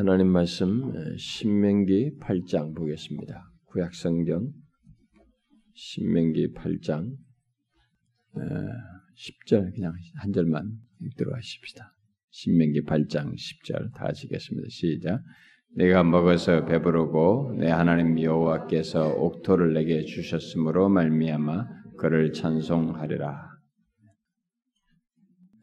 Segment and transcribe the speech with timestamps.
[0.00, 3.52] 하나님 말씀 신명기 8장 보겠습니다.
[3.66, 4.50] 구약 성경
[5.74, 7.18] 신명기 8장
[8.34, 11.94] 10절 그냥 한 절만 읽도록 하십시다.
[12.30, 14.68] 신명기 8장 10절 다 하시겠습니다.
[14.70, 15.22] 시작.
[15.76, 21.66] 내가 먹어서 배부르고 내 하나님 여호와께서 옥토를 내게 주셨으므로 말미암아
[21.98, 23.50] 그를 찬송하리라.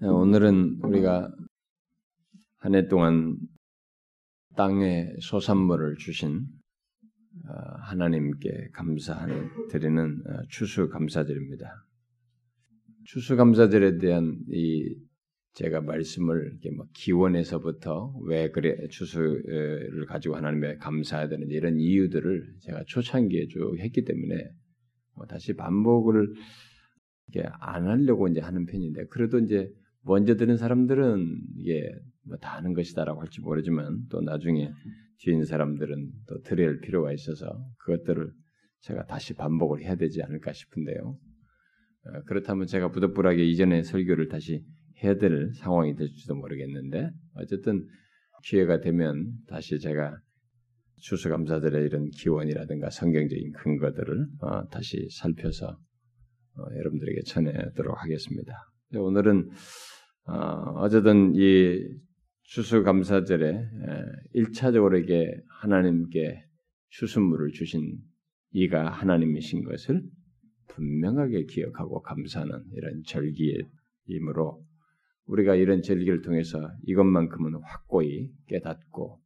[0.01, 1.33] 오늘은 우리가
[2.59, 3.35] 한 해 동안
[4.57, 6.45] 땅에 소산물을 주신
[7.47, 11.85] 어, 하나님께 감사하는 드리는 어, 추수 감사절입니다.
[13.05, 14.95] 추수 감사절에 대한 이
[15.53, 22.83] 제가 말씀을 이렇게 뭐 기원에서부터 왜 그래 추수를 가지고 하나님께 감사해야 되는지 이런 이유들을 제가
[22.87, 24.49] 초창기에 쭉 했기 때문에
[25.15, 26.33] 뭐 다시 반복을
[27.29, 29.71] 이게 안 하려고 이제 하는 편인데 그래도 이제
[30.01, 31.91] 먼저 들은 사람들은 이게
[32.27, 34.71] 뭐 다 아는 것이다라고 할지 모르지만 또 나중에
[35.19, 37.47] 뒤에 있는 사람들은 또 들어야 할 필요가 있어서
[37.79, 38.31] 그것들을
[38.81, 41.17] 제가 다시 반복을 해야 되지 않을까 싶은데요.
[42.05, 44.63] 어, 그렇다면 제가 부득불하게 이전의 설교를 다시
[45.03, 47.85] 해야 될 상황이 될지도 모르겠는데 어쨌든
[48.43, 50.17] 기회가 되면 다시 제가
[50.99, 58.53] 추수감사들의 이런 기원이라든가 성경적인 근거들을 어, 다시 살펴서 어, 여러분들에게 전해도록 하겠습니다.
[58.95, 59.49] 오늘은
[60.27, 61.79] 어, 쨌든 이
[62.47, 63.69] 추수감사절에
[64.35, 66.45] 1차적으로 이게 하나님께
[66.89, 67.97] 추수물을 주신
[68.51, 70.01] 이가 하나님이신 것을
[70.69, 74.63] 분명하게 기억하고 감사하는 이런 절기이므로
[75.25, 79.19] 우리가 이런 절기를 통해서 이것만큼은 확고히 깨닫고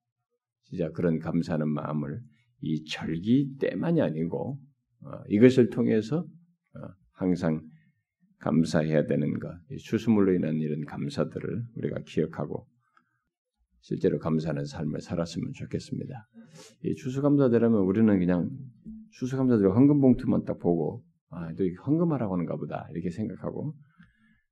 [0.64, 2.20] 진짜 그런 감사하는 마음을
[2.62, 4.58] 이 절기 때만이 아니고
[5.04, 6.80] 어, 이것을 통해서 어,
[7.12, 7.62] 항상
[8.40, 12.71] 감사해야 되는 것, 추수물로 인한 이런 감사들을 우리가 기억하고
[13.82, 16.28] 실제로 감사하는 삶을 살았으면 좋겠습니다.
[16.84, 18.50] 이 추수감사되려면 우리는 그냥
[19.12, 23.74] 추수감사대로 헌금 봉투만 딱 보고 아, 또 헌금하라고 하는가 보다 이렇게 생각하고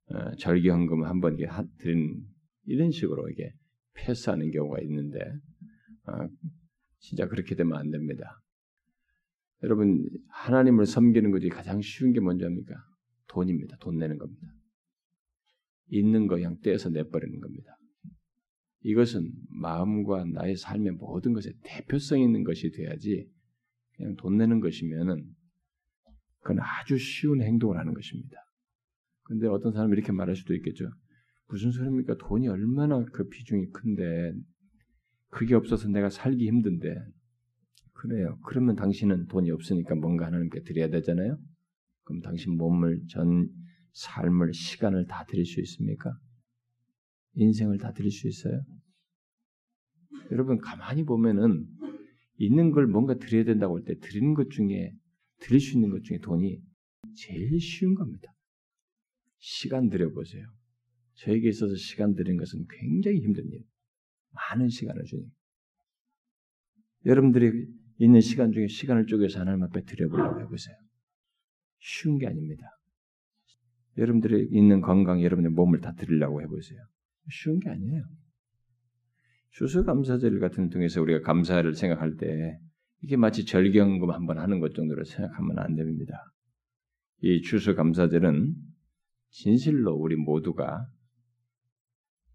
[0.06, 1.36] 어, 절기 헌금 한번
[1.78, 2.24] 드린
[2.64, 3.52] 이런 식으로 이게
[3.94, 5.18] 패스하는 경우가 있는데
[6.06, 6.28] 어,
[6.98, 8.40] 진짜 그렇게 되면 안 됩니다.
[9.62, 12.74] 여러분 하나님을 섬기는 것이 가장 쉬운 게 뭔지 압니까?
[13.28, 13.76] 돈입니다.
[13.80, 14.46] 돈 내는 겁니다.
[15.88, 17.76] 있는 거 그냥 떼서 내버리는 겁니다.
[18.82, 23.28] 이것은 마음과 나의 삶의 모든 것에 대표성 있는 것이 돼야지
[23.96, 25.24] 그냥 돈 내는 것이면은
[26.40, 28.36] 그건 아주 쉬운 행동을 하는 것입니다.
[29.24, 30.90] 근데 어떤 사람이 이렇게 말할 수도 있겠죠.
[31.48, 32.16] 무슨 소리입니까?
[32.16, 34.32] 돈이 얼마나 그 비중이 큰데
[35.28, 36.94] 그게 없어서 내가 살기 힘든데
[37.92, 38.38] 그래요.
[38.46, 41.38] 그러면 당신은 돈이 없으니까 뭔가 하나님께 드려야 되잖아요.
[42.04, 43.48] 그럼 당신 몸을 전
[43.92, 46.12] 삶을 시간을 다 드릴 수 있습니까?
[47.40, 48.62] 인생을 다 드릴 수 있어요?
[50.30, 51.66] 여러분 가만히 보면은
[52.38, 54.92] 있는 걸 뭔가 드려야 된다고 할 때 드리는 것 중에
[55.40, 56.60] 드릴 수 있는 것 중에 돈이
[57.16, 58.32] 제일 쉬운 겁니다.
[59.38, 60.44] 시간 들여보세요.
[61.14, 63.64] 저에게 있어서 시간 드리는 것은 굉장히 힘든 일.
[64.32, 65.24] 많은 시간을 주니.
[67.06, 67.66] 여러분들이
[67.98, 70.76] 있는 시간 중에 시간을 쪼개서 하나님 앞에 드려보려고 해보세요.
[71.78, 72.62] 쉬운 게 아닙니다.
[73.98, 76.78] 여러분들이 있는 건강, 여러분의 몸을 다 드리려고 해보세요.
[77.28, 78.02] 쉬운 게 아니에요.
[79.50, 82.58] 추수감사절 같은 통해서 우리가 감사를 생각할 때
[83.02, 86.14] 이게 마치 절경금 한번 하는 것 정도로 생각하면 안 됩니다.
[87.22, 88.54] 이 추수감사절은
[89.30, 90.86] 진실로 우리 모두가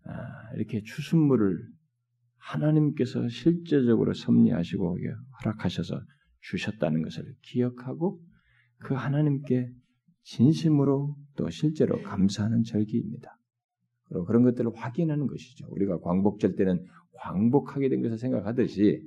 [0.05, 1.57] 아, 이렇게 추수물을
[2.37, 4.99] 하나님께서 실제적으로 섭리하시고
[5.39, 5.99] 허락하셔서
[6.41, 8.21] 주셨다는 것을 기억하고
[8.77, 9.71] 그 하나님께
[10.23, 13.34] 진심으로 또 실제로 감사하는 절기입니다.
[14.27, 15.67] 그런 것들을 확인하는 것이죠.
[15.69, 19.01] 우리가 광복절 때는 광복하게 된 것을 생각하듯이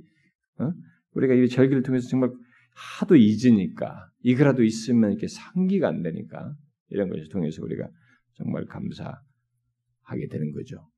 [0.59, 0.73] 어?
[1.15, 2.31] 우리가 이 절기를 통해서 정말
[2.75, 6.55] 하도 잊으니까 이거라도 있으면 이렇게 상기가 안 되니까
[6.91, 7.89] 이런 것을 통해서 우리가
[8.35, 10.89] 정말 감사하게 되는 거죠.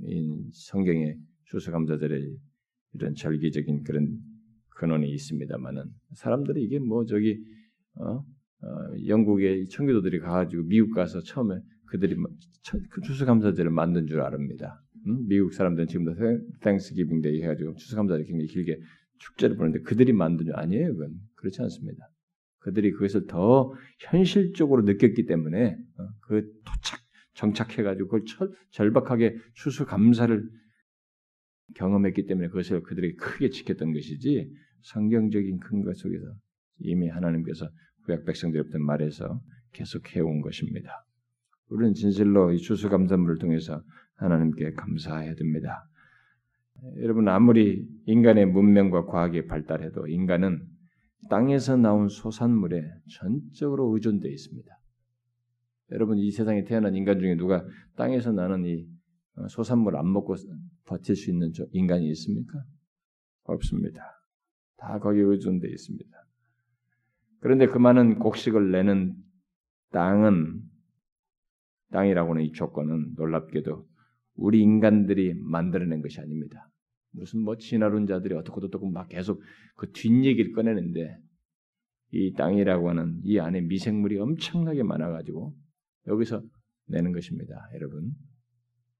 [0.00, 1.14] 이 성경에
[1.44, 2.36] 추수감사절의
[2.94, 4.18] 이런 절기적인 그런
[4.76, 5.84] 근원이 있습니다만은
[6.14, 7.38] 사람들이 이게 뭐 저기
[7.94, 8.24] 어?
[8.64, 11.56] 어, 영국의 청교도들이 가가지고 미국 가서 처음에
[11.92, 12.16] 그들이
[12.90, 14.82] 그 추수감사절을 만든 줄 압니다.
[15.06, 15.26] 음?
[15.28, 16.14] 미국 사람들은 지금도
[16.62, 18.78] Thanksgiving Day 해가지고 추수감사절 굉장히 길게
[19.18, 20.94] 축제를 보는데 그들이 만든 줄 아니에요.
[20.94, 22.08] 그건 그렇지 않습니다.
[22.60, 23.74] 그들이 그것을 더
[24.08, 27.00] 현실적으로 느꼈기 때문에 어, 그 도착
[27.34, 30.48] 정착해가지고 그걸 철, 절박하게 추수감사를
[31.74, 34.50] 경험했기 때문에 그것을 그들이 크게 지켰던 것이지
[34.80, 36.24] 성경적인 근거 속에서
[36.78, 37.68] 이미 하나님께서
[38.06, 39.42] 구약 백성들부터 말해서
[39.72, 41.04] 계속 해 온 것입니다.
[41.72, 43.82] 우리는 진실로 이 추수감사물을 통해서
[44.16, 45.88] 하나님께 감사해야 됩니다.
[46.98, 50.66] 여러분 아무리 인간의 문명과 과학이 발달해도 인간은
[51.30, 52.82] 땅에서 나온 소산물에
[53.18, 54.68] 전적으로 의존되어 있습니다.
[55.92, 57.64] 여러분 이 세상에 태어난 인간 중에 누가
[57.96, 58.86] 땅에서 나는 이
[59.36, 60.34] 어, 소산물 안 먹고
[60.84, 62.62] 버틸 수 있는 인간이 있습니까?
[63.44, 64.02] 없습니다.
[64.76, 66.10] 다 거기에 의존되어 있습니다.
[67.40, 69.14] 그런데 그 많은 곡식을 내는
[69.90, 70.71] 땅은
[71.92, 73.86] 땅이라고는 이 조건은 놀랍게도
[74.34, 76.68] 우리 인간들이 만들어낸 것이 아닙니다.
[77.12, 79.42] 무슨 뭐 진화론자들이 어떻고 어떻고 막 계속
[79.76, 81.18] 그 뒷얘기를 꺼내는데
[82.12, 85.54] 이 땅이라고 하는 이 안에 미생물이 엄청나게 많아가지고
[86.08, 86.42] 여기서
[86.88, 88.12] 내는 것입니다, 여러분.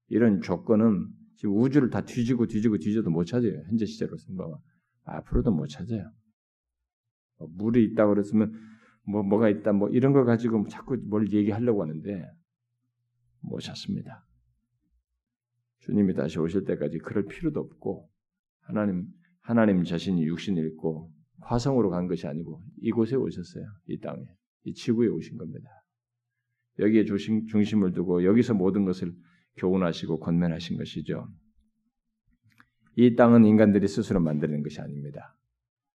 [0.07, 3.61] 이런 조건은 지금 우주를 다 뒤지고 뒤지고 뒤져도 못 찾아요.
[3.67, 4.57] 현재 시제로 생각하
[5.05, 6.09] 앞으로도 못 찾아요.
[7.37, 8.53] 뭐 물이 있다고 그랬으면
[9.05, 12.25] 뭐 뭐가 있다 뭐 이런 거 가지고 자꾸 뭘 얘기하려고 하는데
[13.43, 14.25] 못 찾습니다.
[15.79, 18.09] 주님이 다시 오실 때까지 그럴 필요도 없고
[18.61, 19.05] 하나님
[19.41, 21.11] 하나님 자신이 육신을 입고
[21.41, 23.65] 화성으로 간 것이 아니고 이곳에 오셨어요.
[23.87, 24.23] 이 땅에
[24.63, 25.69] 이 지구에 오신 겁니다.
[26.79, 29.13] 여기에 중심, 중심을 두고 여기서 모든 것을
[29.57, 31.27] 교훈하시고 권면하신 것이죠.
[32.95, 35.35] 이 땅은 인간들이 스스로 만드는 것이 아닙니다.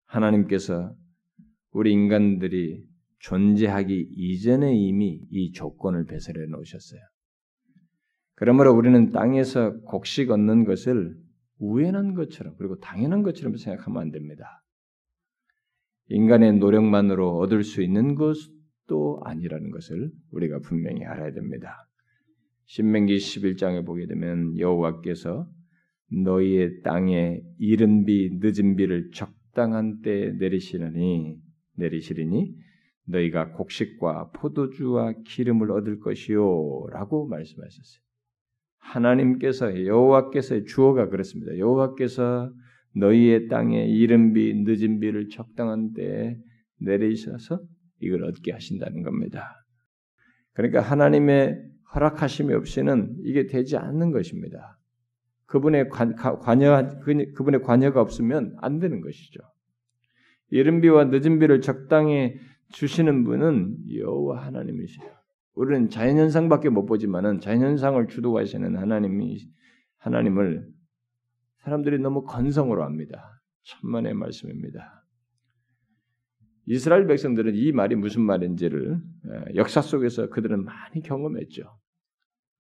[0.06, 0.96] 하나님께서
[1.72, 2.84] 우리 인간들이
[3.20, 7.00] 존재하기 이전에 이미 이 조건을 배설해 놓으셨어요.
[8.38, 11.18] 그러므로 우리는 땅에서 곡식 얻는 것을
[11.58, 14.64] 우연한 것처럼 그리고 당연한 것처럼 생각하면 안 됩니다.
[16.10, 21.90] 인간의 노력만으로 얻을 수 있는 것도 아니라는 것을 우리가 분명히 알아야 됩니다.
[22.66, 25.50] 신명기 11장에 보게 되면 여호와께서
[26.24, 31.38] 너희의 땅에 이른 비 늦은 비를 적당한 때에 내리시느니
[31.76, 32.54] 내리시리니
[33.06, 38.07] 너희가 곡식과 포도주와 기름을 얻을 것이요라고 말씀하셨어요.
[38.80, 41.58] 하나님께서 여호와께서의 주어가 그렇습니다.
[41.58, 42.52] 여호와께서
[42.96, 46.38] 너희의 땅에 이른 비 늦은 비를 적당한 때에
[46.80, 47.60] 내리셔서
[48.00, 49.66] 이걸 얻게 하신다는 겁니다.
[50.54, 51.62] 그러니까 하나님의
[51.94, 54.80] 허락하심이 없이는 이게 되지 않는 것입니다.
[55.46, 57.00] 그분의 관, 관여
[57.36, 59.40] 그분의 관여가 없으면 안 되는 것이죠.
[60.50, 62.36] 이른 비와 늦은 비를 적당히
[62.70, 65.06] 주시는 분은 여호와 하나님이시죠.
[65.58, 69.40] 우리는 자연현상밖에 못 보지만은 자연현상을 주도하시는 하나님이
[69.98, 70.68] 하나님을
[71.64, 73.42] 사람들이 너무 건성으로 합니다.
[73.64, 75.04] 천만의 말씀입니다.
[76.68, 79.00] 이스라엘 백성들은 이 말이 무슨 말인지를
[79.56, 81.64] 역사 속에서 그들은 많이 경험했죠.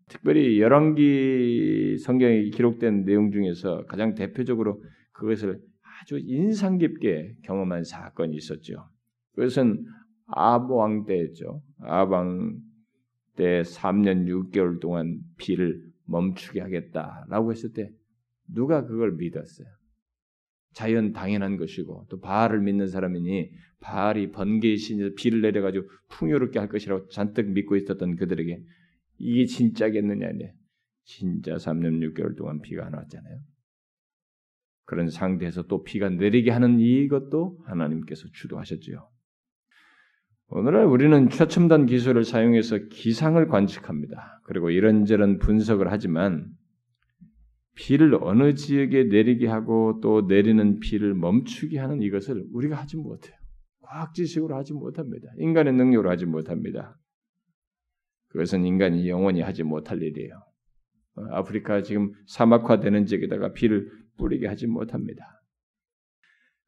[0.10, 5.62] 특별히 열왕기 성경에 기록된 내용 중에서 가장 대표적으로 그것을
[6.02, 8.90] 아주 인상 깊게 경험한 사건이 있었죠.
[9.36, 9.86] 그것은
[10.26, 11.62] 아왕 때였죠.
[11.82, 12.58] 아왕
[13.38, 17.89] 때 3년 6개월 동안 비를 멈추게 하겠다라고 했을 때
[18.48, 19.68] 누가 그걸 믿었어요?
[20.74, 27.07] 자연 당연한 것이고 또 바알을 믿는 사람이니 바알이 번개의 신에서 비를 내려가지고 풍요롭게 할 것이라고
[27.07, 28.62] 잔뜩 믿고 있었던 그들에게
[29.19, 30.54] 이게 진짜겠느냐 네
[31.04, 33.39] 진짜 3년 6개월 동안 비가 안 왔잖아요.
[34.86, 39.10] 그런 상태에서 또 비가 내리게 하는 이것도 하나님께서 주도하셨지요.
[40.50, 44.42] 오늘날 우리는 최첨단 기술을 사용해서 기상을 관측합니다.
[44.46, 46.48] 그리고 이런저런 분석을 하지만
[47.76, 53.36] 비를 어느 지역에 내리게 하고 또 내리는 비를 멈추게 하는 이것을 우리가 하지 못해요.
[53.82, 55.27] 과학 지식으로 하지 못합니다.
[55.38, 56.98] 인간의 능력으로 하지 못합니다.
[58.30, 60.34] 그것은 인간이 영원히 하지 못할 일이에요.
[61.16, 65.37] 어, 아프리카 지금 사막화되는 지역에다가 비를 뿌리게 하지 못합니다.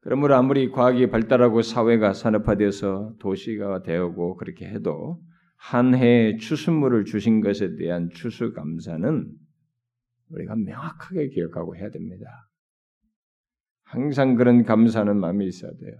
[0.02, 5.20] 그러므로 아무리 과학이 발달하고 사회가 산업화되어서 도시가 되고 그렇게 해도
[5.56, 9.30] 한 해의 추수물을 주신 것에 대한 추수 감사는
[10.30, 12.26] 우리가 명확하게 기억하고 해야 됩니다.
[13.82, 15.94] 항상 그런 감사하는 마음이 있어야 돼요.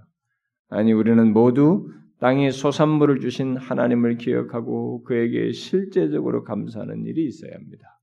[0.69, 8.00] 아니 우리는 모두 땅에 소산물을 주신 하나님을 기억하고 그에게 실제적으로 감사하는 일이 있어야 합니다.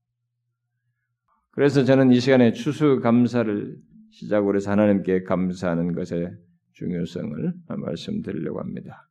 [1.50, 3.76] 그래서 저는 이 시간에 추수 감사를
[4.10, 6.32] 시작으로 해서 하나님께 감사하는 것의
[6.72, 9.08] 중요성을 말씀드리려고 합니다.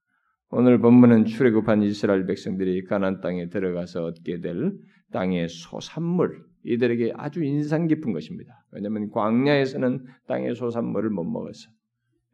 [0.50, 4.74] 오늘 본문은 출애굽한 이스라엘 백성들이 가나안 땅에 들어가서 얻게 될
[5.12, 8.54] 땅의 소산물 이들에게 아주 인상 깊은 것입니다.
[8.72, 11.70] 왜냐하면 광야에서는 땅의 소산물을 못 먹었어.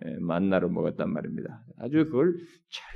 [0.06, 1.64] 예, 만나로 먹었단 말입니다.
[1.78, 2.36] 아주 그걸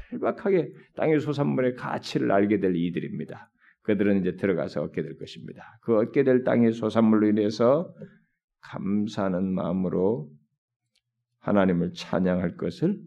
[0.09, 3.49] 철박하게 땅의 소산물의 가치를 알게 될 이들입니다.
[3.83, 5.63] 그들은 이제 들어가서 얻게 될 것입니다.
[5.81, 7.93] 그 얻게 될 땅의 소산물로 인해서
[8.67, 10.29] 감사하는 마음으로
[11.39, 12.99] 하나님을 찬양할 것을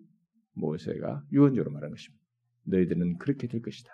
[0.55, 2.25] 모세가 유언적으로 말한 것입니다.
[2.64, 3.90] 너희들은 그렇게 될 것이다.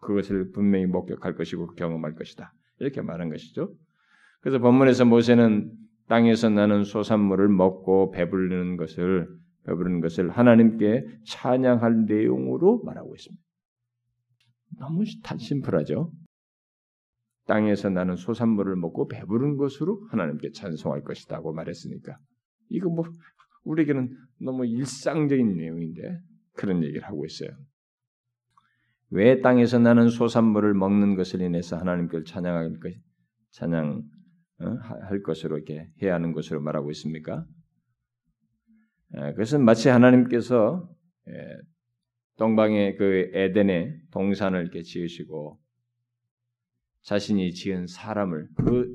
[0.00, 2.52] 그것을 분명히 목격할 것이고 경험할 것이다.
[2.78, 3.74] 이렇게 말한 것이죠.
[4.40, 5.72] 그래서 본문에서 모세는
[6.08, 9.28] 땅에서 나는 소산물을 먹고 배부르는 것을
[9.64, 13.42] 배부르는 것을 하나님께 찬양할 내용으로 말하고 있습니다.
[14.78, 16.12] 너무 심플하죠.
[17.46, 22.18] 땅에서 나는 소산물을 먹고 배부른 것으로 하나님께 찬송할 것이다고 말했으니까
[22.68, 23.04] 이거 뭐
[23.64, 26.20] 우리에게는 너무 일상적인 내용인데
[26.54, 27.50] 그런 얘기를 하고 있어요.
[29.10, 32.92] 왜 땅에서 나는 소산물을 먹는 것을 인해서 하나님께 찬양할 것,
[33.52, 34.02] 찬양
[34.58, 34.64] 어?
[35.08, 37.46] 할 것으로 이렇게 해야 하는 것으로 말하고 있습니까?
[39.12, 40.88] 그것은 마치 하나님께서
[42.36, 45.58] 동방의 그 에덴의 동산을 이렇게 지으시고
[47.06, 48.94] 자신이 지은 사람을 그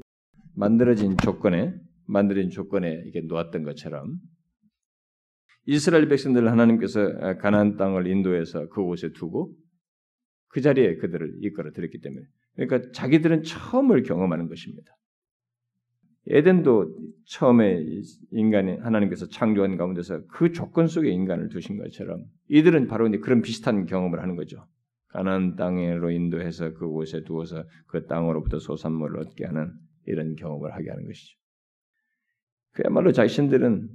[0.53, 1.73] 만들어진 조건에
[2.07, 4.17] 만들어진 조건에 이게 놓았던 것처럼
[5.65, 9.55] 이스라엘 백성들 하나님께서 가나안 땅을 인도해서 그곳에 두고
[10.49, 12.25] 그 자리에 그들을 이끌어 들였기 때문에
[12.55, 14.91] 그러니까 자기들은 처음을 경험하는 것입니다.
[16.27, 16.93] 에덴도
[17.27, 17.81] 처음에
[18.31, 23.85] 인간이 하나님께서 창조한 가운데서 그 조건 속에 인간을 두신 것처럼 이들은 바로 이제 그런 비슷한
[23.85, 24.67] 경험을 하는 거죠.
[25.11, 29.73] 가나안 땅으로 인도해서 그곳에 두어서 그 땅으로부터 소산물을 얻게 하는
[30.05, 31.37] 이런 경험을 하게 하는 것이죠.
[32.71, 33.89] 그야말로 자신들은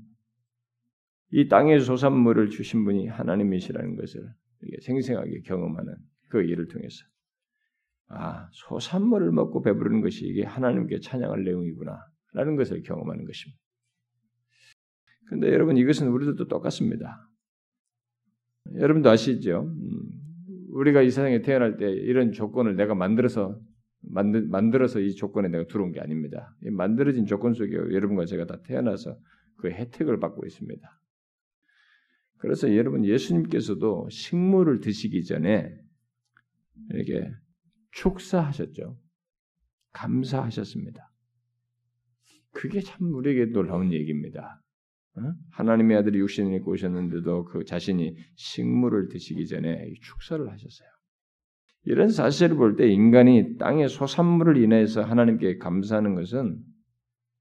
[1.33, 4.29] 이 땅의 소산물을 주신 분이 하나님이시라는 것을
[4.83, 5.97] 생생하게 경험하는
[6.29, 7.05] 그 일을 통해서
[8.09, 11.99] 아 소산물을 먹고 배부르는 것이 이게 하나님께 찬양할 내용이구나
[12.35, 13.61] 라는 것을 경험하는 것입니다.
[15.27, 17.27] 그런데 여러분 이것은 우리들도 똑같습니다.
[18.75, 19.63] 여러분도 아시죠?
[19.63, 20.16] 음,
[20.77, 23.59] 우리가 이 세상에 태어날 때 이런 조건을 내가 만들어서
[24.01, 26.55] 만들, 만들어서 이 조건에 내가 들어온 게 아닙니다.
[26.61, 29.19] 만들어진 조건 속에 여러분과 제가 다 태어나서
[29.57, 31.01] 그 혜택을 받고 있습니다.
[32.39, 35.75] 그래서 여러분 예수님께서도 식물을 드시기 전에
[36.91, 37.33] 이렇게
[37.93, 38.99] 축사하셨죠.
[39.93, 41.11] 감사하셨습니다.
[42.51, 44.63] 그게 참 우리에게 놀라운 얘기입니다.
[45.19, 45.35] 어?
[45.53, 50.89] 하나님의 아들이 육신을 입고 오셨는데도 그 자신이 식물을 드시기 전에 축사를 하셨어요.
[51.85, 56.59] 이런 사실을 볼 때 인간이 땅의 소산물을 인해서 하나님께 감사하는 것은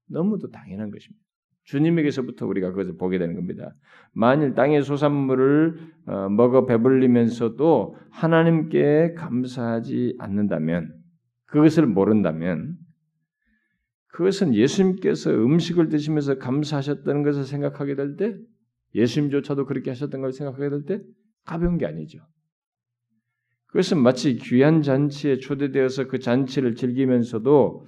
[0.08, 1.26] 너무도 당연한 것입니다.
[1.64, 3.74] 주님에게서부터 우리가 그것을 보게 되는 겁니다.
[4.12, 10.94] 만일 땅의 소산물을 어, 먹어 배불리면서도 하나님께 감사하지 않는다면,
[11.46, 12.76] 그것을 모른다면,
[14.16, 18.34] 그것은 예수님께서 음식을 드시면서 감사하셨다는 것을 생각하게 될 때,
[18.94, 21.02] 예수님조차도 그렇게 하셨던 걸 생각하게 될 때,
[21.44, 22.20] 가벼운 게 아니죠.
[23.66, 27.86] 그것은 마치 귀한 잔치에 초대되어서 그 잔치를 즐기면서도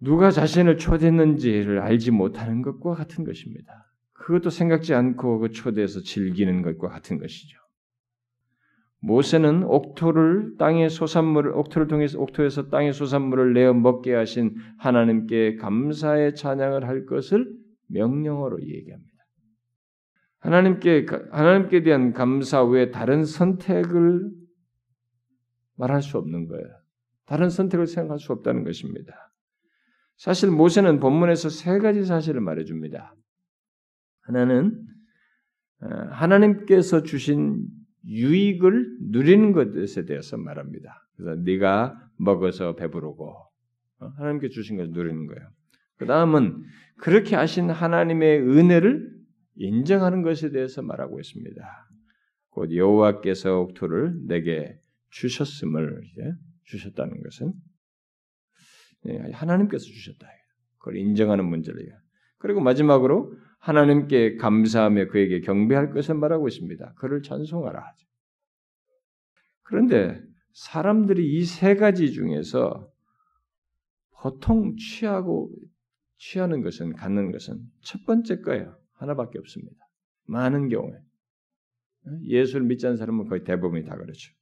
[0.00, 3.92] 누가 자신을 초대했는지를 알지 못하는 것과 같은 것입니다.
[4.12, 7.56] 그것도 생각지 않고 그 초대해서 즐기는 것과 같은 것이죠.
[9.06, 16.88] 모세는 옥토를 땅의 소산물을 옥토를 통해서 옥토에서 땅의 소산물을 내어 먹게 하신 하나님께 감사의 찬양을
[16.88, 17.48] 할 것을
[17.86, 19.12] 명령어로 얘기합니다.
[20.40, 24.28] 하나님께 하나님께 대한 감사 외에 다른 선택을
[25.76, 26.66] 말할 수 없는 거예요.
[27.26, 29.12] 다른 선택을 생각할 수 없다는 것입니다.
[30.16, 33.14] 사실 모세는 본문에서 세 가지 사실을 말해 줍니다.
[34.22, 34.84] 하나는
[35.80, 37.68] 어, 하나님께서 주신
[38.06, 41.06] 유익을 누리는 것에 대해서 말합니다.
[41.16, 43.34] 그래서 네가 먹어서 배부르고
[43.98, 45.48] 어, 하나님께 주신 것을 누리는 거예요.
[45.96, 46.62] 그 다음은
[46.98, 49.16] 그렇게 하신 하나님의 은혜를
[49.56, 51.62] 인정하는 것에 대해서 말하고 있습니다.
[52.50, 54.78] 곧 여호와께서 옥토를 내게
[55.10, 56.02] 주셨음을
[56.64, 57.52] 주셨다는 것은
[59.08, 60.26] 예, 하나님께서 주셨다.
[60.78, 61.86] 그걸 인정하는 문제를
[62.38, 63.34] 그리고 마지막으로
[63.66, 66.94] 하나님께 감사하며 그에게 경배할 것을 말하고 있습니다.
[66.94, 67.94] 그를 찬송하라.
[69.64, 72.88] 그런데 사람들이 이 세 가지 중에서
[74.22, 75.50] 보통 취하고
[76.16, 78.78] 취하는 것은 갖는 것은 첫 번째 거예요.
[78.92, 79.76] 하나밖에 없습니다.
[80.26, 81.00] 많은 경우에
[82.22, 84.32] 예수를 믿지 않는 사람은 거의 대부분이 다 그렇죠.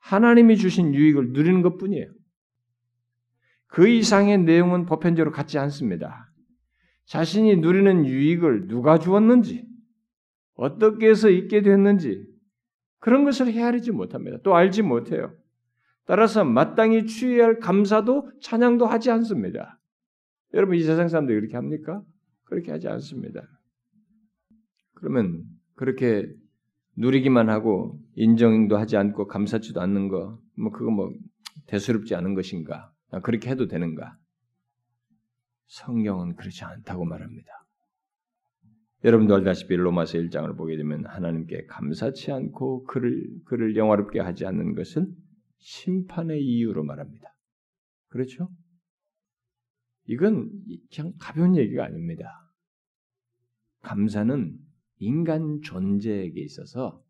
[0.00, 2.12] 하나님이 주신 유익을 누리는 것뿐이에요.
[3.68, 6.27] 그 이상의 내용은 보편적으로 같지 않습니다.
[7.08, 9.66] 자신이 누리는 유익을 누가 주었는지,
[10.54, 12.26] 어떻게 해서 있게 됐는지,
[13.00, 14.38] 그런 것을 헤아리지 못합니다.
[14.42, 15.34] 또 알지 못해요.
[16.04, 19.78] 따라서 마땅히 취해야 할 감사도 찬양도 하지 않습니다.
[20.54, 22.02] 여러분 이 세상 사람들 이렇게 합니까?
[22.44, 23.42] 그렇게 하지 않습니다.
[24.94, 25.44] 그러면
[25.76, 26.26] 그렇게
[26.96, 31.12] 누리기만 하고 인정도 하지 않고 감사치도 않는 거, 뭐 그거 뭐
[31.66, 32.90] 대수롭지 않은 것인가?
[33.10, 34.16] 아, 그렇게 해도 되는가?
[35.68, 37.50] 성경은 그렇지 않다고 말합니다.
[39.04, 45.14] 여러분도 알다시피 로마서 1장을 보게 되면 하나님께 감사치 않고 그를 그를 영화롭게 하지 않는 것은
[45.58, 47.32] 심판의 이유로 말합니다.
[48.08, 48.50] 그렇죠?
[50.06, 50.50] 이건
[50.92, 52.50] 그냥 가벼운 얘기가 아닙니다.
[53.82, 54.58] 감사는
[54.96, 57.04] 인간 존재에게 있어서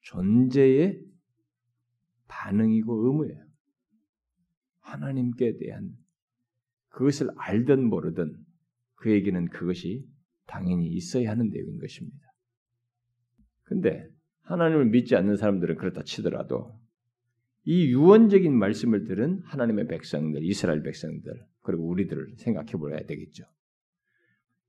[0.00, 1.02] 존재의
[2.28, 3.46] 반응이고 의무예요.
[4.80, 5.96] 하나님께 대한
[6.90, 8.36] 그것을 알든 모르든
[8.96, 10.04] 그에게는 그것이
[10.46, 12.18] 당연히 있어야 하는 내용인 것입니다.
[13.64, 14.08] 근데
[14.42, 16.78] 하나님을 믿지 않는 사람들은 그렇다 치더라도
[17.64, 21.32] 이 유언적인 말씀을 들은 하나님의 백성들, 이스라엘 백성들,
[21.62, 23.44] 그리고 우리들을 생각해 보아야 되겠죠.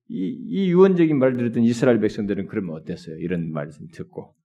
[0.08, 3.18] 이, 이 유언적인 말들을 듣던 이스라엘 백성들은 그러면 어땠어요?
[3.18, 4.36] 이런 말씀 듣고.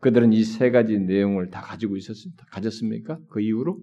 [0.00, 2.44] 그들은 이 세 가지 내용을 다 가지고 있었습니다.
[2.46, 3.20] 가졌습니까?
[3.28, 3.80] 그 이후로?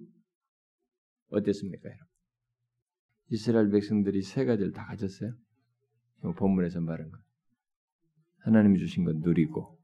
[1.29, 2.14] 어땠습니까, 여러분?
[3.29, 5.33] 이스라엘 백성들이 세 가지를 다 가졌어요?
[6.37, 7.17] 본문에서 말한 거.
[8.39, 9.79] 하나님이 주신 건 누리고,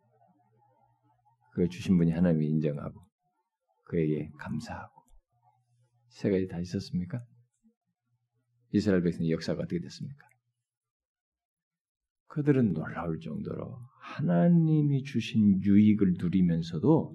[1.54, 3.02] 그 주신 분이 하나님이 인정하고,
[3.84, 5.02] 그에게 감사하고.
[6.10, 7.24] 세 가지 다 있었습니까?
[8.74, 10.28] 이스라엘 백성의 역사가 어떻게 됐습니까?
[12.28, 17.14] 그들은 놀라울 정도로 하나님이 주신 유익을 누리면서도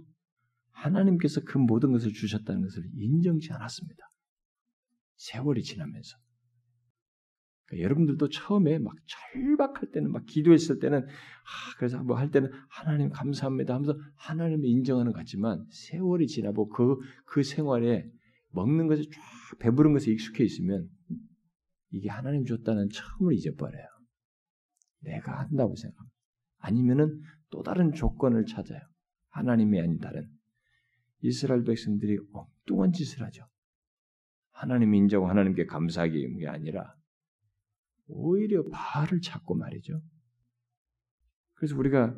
[0.73, 4.06] 하나님께서 그 모든 것을 주셨다는 것을 인정치 않았습니다.
[5.17, 6.17] 세월이 지나면서.
[7.67, 13.11] 그러니까 여러분들도 처음에 막 절박할 때는 막 기도했을 때는 아, 그래서 뭐 할 때는 하나님
[13.11, 18.09] 감사합니다 하면서 하나님을 인정하는 것 같지만 세월이 지나고 그, 그 생활에
[18.51, 20.89] 먹는 것에 쫙 배부른 것에 익숙해 있으면
[21.91, 23.87] 이게 하나님 줬다는 처음을 잊어버려요.
[25.01, 26.17] 내가 한다고 생각합니다.
[26.59, 27.21] 아니면은
[27.51, 28.81] 또 다른 조건을 찾아요.
[29.31, 30.29] 하나님이 아닌 다른.
[31.21, 33.47] 이스라엘 백성들이 엉뚱한 짓을 하죠.
[34.57, 36.95] 하나님 인정하고 하나님께 감사하기 게 아니라
[38.09, 40.01] 오히려 바알을 찾고 말이죠.
[41.55, 42.15] 그래서 우리가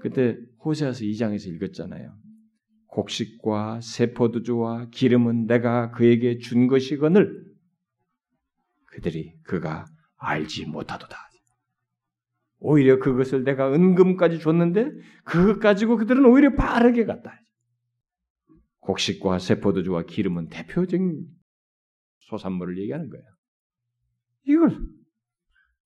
[0.00, 2.16] 그때 호세아서 2장에서 읽었잖아요.
[2.86, 7.44] 곡식과 세포도주와 기름은 내가 그에게 준 것이거늘
[8.86, 11.16] 그들이 그가 알지 못하도다.
[12.60, 14.90] 오히려 그것을 내가 은금까지 줬는데
[15.24, 17.40] 그것 가지고 그들은 오히려 바르게 갔다.
[18.80, 21.39] 곡식과 세포도주와 기름은 대표적인
[22.30, 23.24] 소산물을 얘기하는 거예요.
[24.44, 24.78] 이걸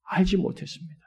[0.05, 1.01] 알지 못했습니다.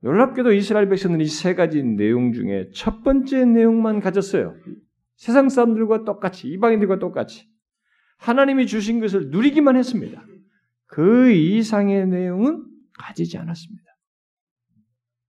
[0.00, 4.54] 놀랍게도 이스라엘 백성들은 이 세 가지 내용 중에 첫 번째 내용만 가졌어요.
[5.16, 7.48] 세상 사람들과 똑같이 이방인들과 똑같이
[8.18, 10.24] 하나님이 주신 것을 누리기만 했습니다.
[10.86, 12.66] 그 이상의 내용은
[12.98, 13.84] 가지지 않았습니다.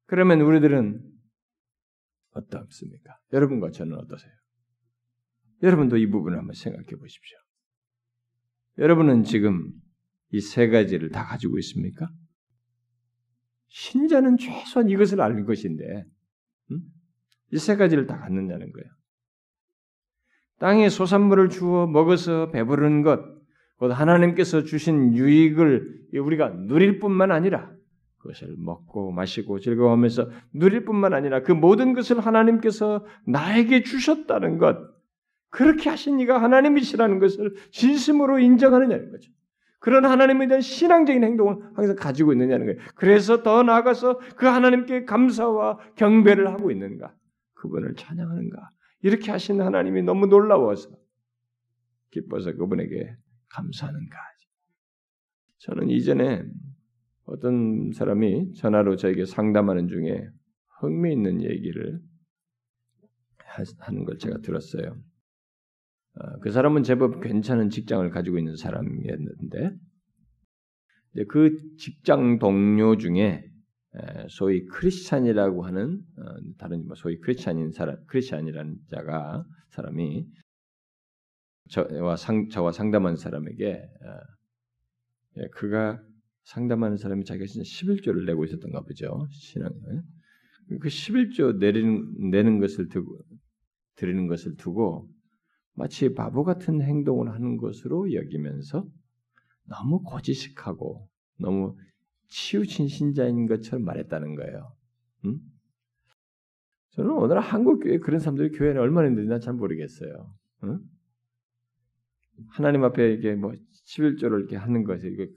[0.08, 1.02] 그러면 우리들은
[2.32, 3.18] 어떻습니까?
[3.32, 4.32] 여러분과 저는 어떠세요?
[5.64, 7.38] 여러분도 이 부분을 한번 생각해 보십시오.
[8.78, 9.72] 여러분은 지금
[10.32, 12.10] 이 세 가지를 다 가지고 있습니까?
[13.70, 16.06] 신자는 최소한 이것을 아는 것인데
[16.72, 16.82] 음?
[17.52, 18.86] 이세 가지를 다 갖느냐는 거예요.
[20.60, 23.20] 땅에 소산물을 주어 먹어서 배부르는 것,
[23.78, 27.74] 곧 하나님께서 주신 유익을 우리가 누릴 뿐만 아니라
[28.18, 34.78] 그것을 먹고 마시고 즐거워하면서 누릴 뿐만 아니라 그 모든 것을 하나님께서 나에게 주셨다는 것,
[35.50, 39.32] 그렇게 하신 이가 하나님이시라는 것을 진심으로 인정하느냐는 거죠.
[39.80, 42.80] 그런 하나님에 대한 신앙적인 행동을 항상 가지고 있느냐는 거예요.
[42.96, 47.14] 그래서 더 나아가서 그 하나님께 감사와 경배를 하고 있는가?
[47.54, 48.70] 그분을 찬양하는가?
[49.04, 50.90] 이렇게 하신 하나님이 너무 놀라워서
[52.10, 53.16] 기뻐서 그분에게
[53.50, 54.18] 감사하는가?
[55.60, 56.44] 저는 이전에
[57.26, 60.28] 어떤 사람이 전화로 저에게 상담하는 중에
[60.80, 62.00] 흥미있는 얘기를
[63.80, 64.98] 하는 걸 제가 들었어요.
[66.18, 69.72] 어, 그 사람은 제법 괜찮은 직장을 가지고 있는 사람이었는데
[71.30, 73.44] 그 직장 동료 중에
[74.30, 76.24] 소위 크리스찬이라고 하는 어,
[76.58, 80.28] 다른 뭐 소위 크리스찬인 사람 크리스찬이라는 자가 사람이
[81.70, 84.36] 저와 상 저와 상담한 사람에게 어,
[85.38, 86.02] 예, 그가
[86.44, 89.28] 상담하는 사람이 자기가 진짜 11조를 내고 있었던가 보죠.
[89.32, 89.72] 신앙.
[90.80, 93.20] 그 11조 내리는, 내는 것을 두고,
[93.96, 95.10] 드리는 것을 두고,
[95.76, 98.88] 마치 바보 같은 행동을 하는 것으로 여기면서
[99.66, 101.08] 너무 고지식하고
[101.38, 101.78] 너무
[102.28, 104.74] 치우친 신자인 것처럼 말했다는 거예요.
[105.26, 105.40] 음?
[106.92, 110.34] 저는 오늘 한국 교회 그런 사람들이 교회에 얼마나 있는지 잘 모르겠어요.
[110.64, 110.80] 음?
[112.48, 113.52] 하나님 앞에 이게 뭐
[113.88, 115.30] 11조를 이렇게 하는 것이 이게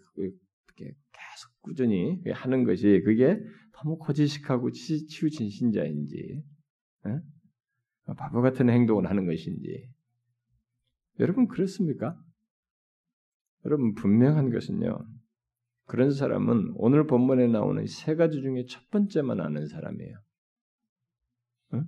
[0.77, 3.40] 계속 꾸준히 하는 것이 그게
[3.72, 6.42] 너무 고지식하고 치우친 신자인지
[7.07, 7.20] 에?
[8.16, 9.88] 바보 같은 행동을 하는 것인지
[11.20, 12.16] 여러분 그렇습니까?
[13.64, 14.98] 여러분 분명한 것은요.
[15.87, 20.16] 그런 사람은 오늘 본문에 나오는 세 가지 중에 첫 번째만 아는 사람이에요.
[21.72, 21.83] 어?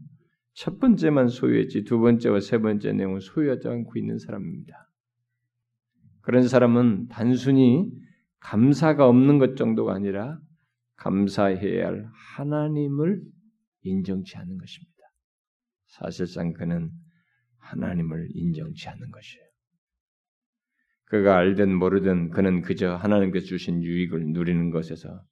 [0.54, 4.90] 첫 번째만 소유했지 두 번째와 세 번째 내용은 소유하지 않고 있는 사람입니다.
[6.22, 7.90] 그런 사람은 단순히
[8.40, 10.40] 감사가 없는 것 정도가 아니라
[10.96, 13.22] 감사해야 할 하나님을
[13.82, 14.90] 인정치 않는 것입니다.
[15.86, 16.90] 사실상 그는
[17.60, 19.44] 하나님을 인정치 않는 것이에요.
[21.04, 25.22] 그가 알든 모르든 그는 그저 하나님께서 주신 유익을 누리는 것에서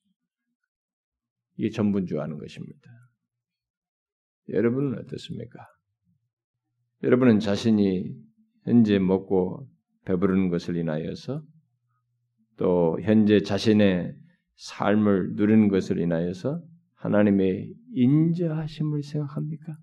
[1.57, 2.81] 이게 전부인 줄 아는 것입니다.
[4.49, 5.67] 여러분은 어떻습니까?
[7.03, 8.13] 여러분은 자신이
[8.65, 9.69] 현재 먹고
[10.05, 11.43] 배부르는 것을 인하여서
[12.57, 14.15] 또 현재 자신의
[14.57, 16.61] 삶을 누리는 것을 인하여서
[16.95, 19.77] 하나님의 인자하심을 생각합니까?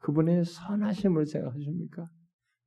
[0.00, 2.08] 그분의 선하심을 생각하십니까?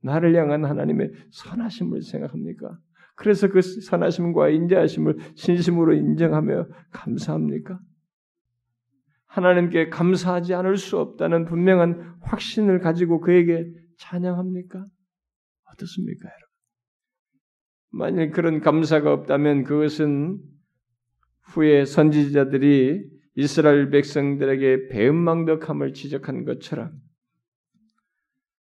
[0.01, 2.77] 나를 향한 하나님의 선하심을 생각합니까?
[3.15, 7.79] 그래서 그 선하심과 인자하심을 진심으로 인정하며 감사합니까?
[9.25, 13.65] 하나님께 감사하지 않을 수 없다는 분명한 확신을 가지고 그에게
[13.97, 14.85] 찬양합니까?
[15.71, 16.53] 어떻습니까, 여러분?
[17.89, 20.39] 만일 그런 감사가 없다면 그것은
[21.45, 26.91] 후에 선지자들이 이스라엘 백성들에게 배은망덕함을 지적한 것처럼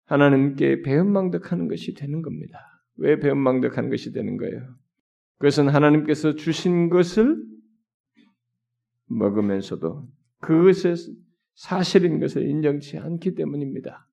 [0.06, 2.58] 하나님께 배은망덕하는 것이 되는 겁니다.
[2.96, 4.74] 왜 배은망덕하는 것이 되는 거예요?
[5.38, 7.42] 그것은 하나님께서 주신 것을
[9.06, 10.08] 먹으면서도
[10.40, 10.96] 그것의
[11.54, 14.08] 사실인 것을 인정치 않기 때문입니다.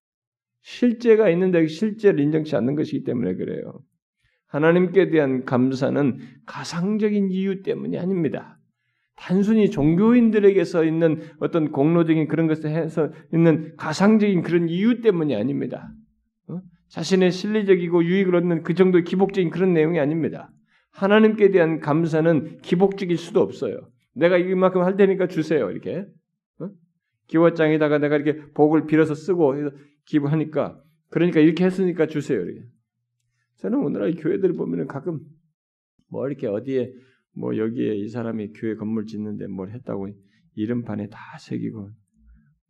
[0.61, 3.81] 실제가 있는데 실제를 인정치 않는 것이기 때문에 그래요.
[4.47, 8.58] 하나님께 대한 감사는 가상적인 이유 때문이 아닙니다.
[9.19, 15.91] 단순히 종교인들에게서 있는 어떤 공로적인 그런 것을 해서 있는 가상적인 그런 이유 때문이 아닙니다.
[16.47, 16.61] 어?
[16.87, 20.51] 자신의 실리적이고 유익을 얻는 그 정도의 기복적인 그런 내용이 아닙니다.
[20.91, 23.89] 하나님께 대한 감사는 기복적일 수도 없어요.
[24.15, 25.69] 내가 이만큼 할 테니까 주세요.
[25.69, 26.05] 이렇게.
[26.59, 26.69] 어?
[27.27, 29.53] 기워장에다가 내가 이렇게 복을 빌어서 쓰고
[30.05, 32.39] 기부하니까 그러니까 이렇게 했으니까 주세요.
[32.39, 32.61] 이렇게.
[33.57, 35.19] 저는 오늘날 교회들 보면은 가끔
[36.09, 36.93] 뭐 이렇게 어디에
[37.33, 40.07] 뭐 여기에 이 사람이 교회 건물 짓는데 뭘 했다고
[40.55, 41.89] 이름판에 다 새기고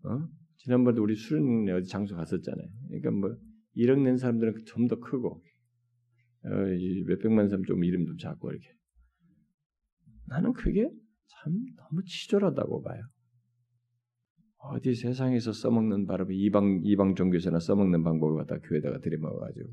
[0.04, 0.28] 어?
[0.58, 2.68] 지난번에 우리 수련회 어디 장소 갔었잖아요.
[2.88, 3.36] 그러니까 뭐
[3.78, 5.42] 1억 낸 사람들은 좀 더 크고
[6.46, 6.50] 어,
[7.08, 8.68] 몇백만 사람 좀 이름 좀 작고 이렇게
[10.28, 13.02] 나는 그게 참 너무 치졸하다고 봐요.
[14.62, 19.70] 어디 세상에서 써먹는 바람에 이방 이방 종교에서나 써먹는 방법을 갖다 교회다가 들이먹어가지고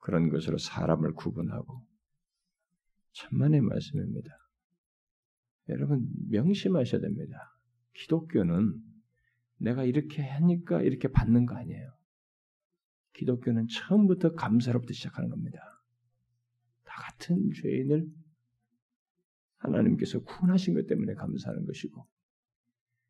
[0.00, 1.82] 그런 것으로 사람을 구분하고
[3.16, 4.30] 천만의 말씀입니다.
[5.68, 7.58] 여러분 명심하셔야 됩니다.
[7.94, 8.74] 기독교는
[9.58, 11.92] 내가 이렇게 하니까 이렇게 받는 거 아니에요.
[13.14, 15.58] 기독교는 처음부터 감사로부터 시작하는 겁니다.
[16.84, 18.06] 다 같은 죄인을
[19.56, 22.06] 하나님께서 구원하신 것 때문에 감사하는 것이고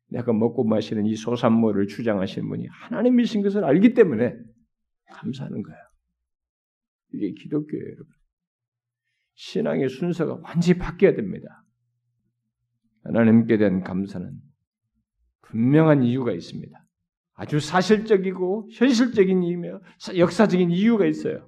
[0.09, 4.33] 내가 먹고 마시는 이 소산물을 주장하시는 분이 하나님이신 것을 알기 때문에
[5.11, 5.79] 감사하는 거예요.
[7.13, 8.07] 이게 기독교예요, 여러분.
[9.37, 11.63] 신앙의 순서가 완전히 바뀌어야 됩니다.
[13.03, 14.31] 하나님께 대한 감사는
[15.43, 16.85] 분명한 이유가 있습니다.
[17.35, 19.79] 아주 사실적이고 현실적인 이유며
[20.17, 21.47] 역사적인 이유가 있어요.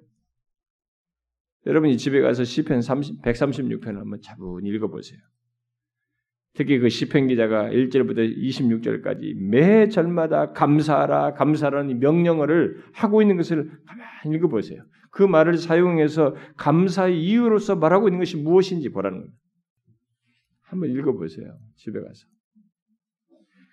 [1.66, 5.20] 여러분이 집에 가서 시편 136편을 한번 차분히 읽어보세요.
[6.54, 14.38] 특히 그 시편 기자가 1절부터 26절까지 매 절마다 감사하라 감사라는 명령어를 하고 있는 것을 가만히
[14.38, 14.84] 읽어보세요.
[15.12, 19.34] 그 말을 사용해서 감사의 이유로서 말하고 있는 것이 무엇인지 보라는 거예요.
[20.62, 21.58] 한번 읽어보세요.
[21.78, 22.26] 집에 가서.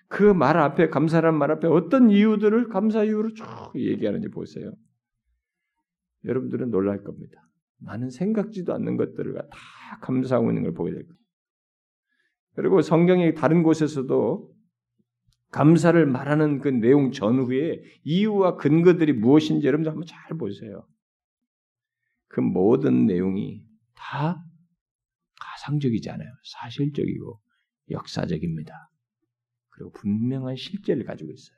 [0.09, 3.45] 그 말 앞에 감사라는 말 앞에 어떤 이유들을 감사 이유로 쭉
[3.75, 4.71] 얘기하는지 보세요.
[6.23, 7.41] 여러분들은 놀랄 겁니다.
[7.79, 11.23] 많은 생각지도 않는 것들을 다 감사하고 있는 걸 보게 될 겁니다.
[12.55, 14.51] 그리고 성경의 다른 곳에서도
[15.51, 20.87] 감사를 말하는 그 내용 전후에 이유와 근거들이 무엇인지 여러분들 한번 잘 보세요.
[22.27, 24.43] 그 모든 내용이 다
[25.39, 26.29] 가상적이지 않아요.
[26.43, 27.41] 사실적이고
[27.89, 28.73] 역사적입니다.
[29.69, 31.57] 그리고 분명한 실제를 가지고 있어요.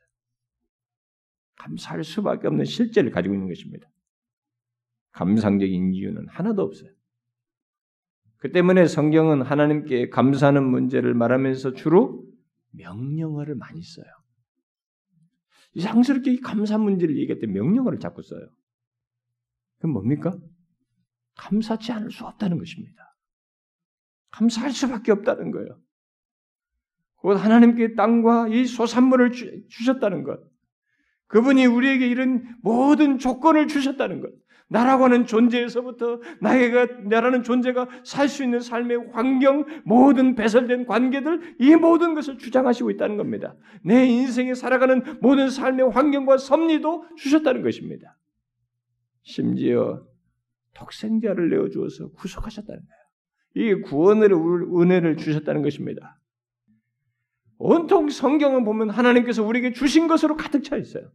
[1.56, 3.90] 감사할 수밖에 없는 실제를 가지고 있는 것입니다.
[5.12, 6.92] 감상적인 이유는 하나도 없어요.
[8.38, 12.26] 그 때문에 성경은 하나님께 감사하는 문제를 말하면서 주로
[12.72, 14.06] 명령어를 많이 써요.
[15.74, 18.48] 이상스럽게 이 감사 문제를 얘기할 때 명령어를 자꾸 써요.
[19.80, 20.38] 그럼 뭡니까?
[21.40, 23.16] 감사치 않을 수 없다는 것입니다.
[24.32, 25.80] 감사할 수밖에 없다는 거예요.
[27.16, 30.40] 곧 하나님께 땅과 이 소산물을 주, 셨다는 것.
[31.28, 34.32] 그분이 우리에게 이런 모든 조건을 주셨다는 것.
[34.72, 41.76] 나라고 하는 존재에서부터 나에가 나라는 존재가 살 수 있는 삶의 환경, 모든 배설된 관계들 이
[41.76, 43.56] 모든 것을 주장하시고 있다는 겁니다.
[43.84, 48.16] 내 인생에 살아가는 모든 삶의 환경과 섭리도 주셨다는 것입니다.
[49.24, 50.09] 심지어
[50.80, 53.00] 독생자를 내어 주어서 구속하셨다는 거예요.
[53.56, 56.20] 이 구원의 은혜를 주셨다는 것입니다.
[57.58, 61.12] 온통 성경을 보면 하나님께서 우리에게 주신 것으로 가득 차 있어요.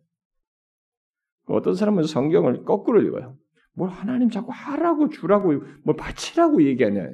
[1.46, 3.38] 어떤 사람은 성경을 거꾸로 읽어요.
[3.72, 5.53] 뭘 하나님 자꾸 하라고 주라고
[5.85, 7.09] 뭘 바치라고 얘기하냐.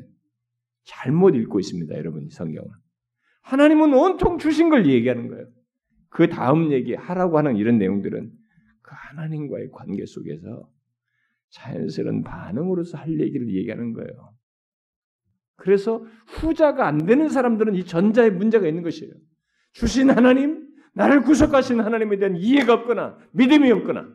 [0.85, 2.69] 잘못 읽고 있습니다, 여러분 성경을.
[3.43, 5.47] 하나님은 온통 주신 걸 얘기하는 거예요.
[6.09, 8.31] 그 다음 얘기 하라고 하는 이런 내용들은
[8.83, 10.69] 그 하나님과의 관계 속에서
[11.51, 14.35] 자연스러운 반응으로서 할 얘기를 얘기하는 거예요.
[15.57, 19.13] 그래서 후자가 안 되는 사람들은 이 전자에 문제가 있는 것이에요.
[19.73, 24.09] 주신 하나님, 나를 구속하신 하나님에 대한 이해가 없거나 믿음이 없거나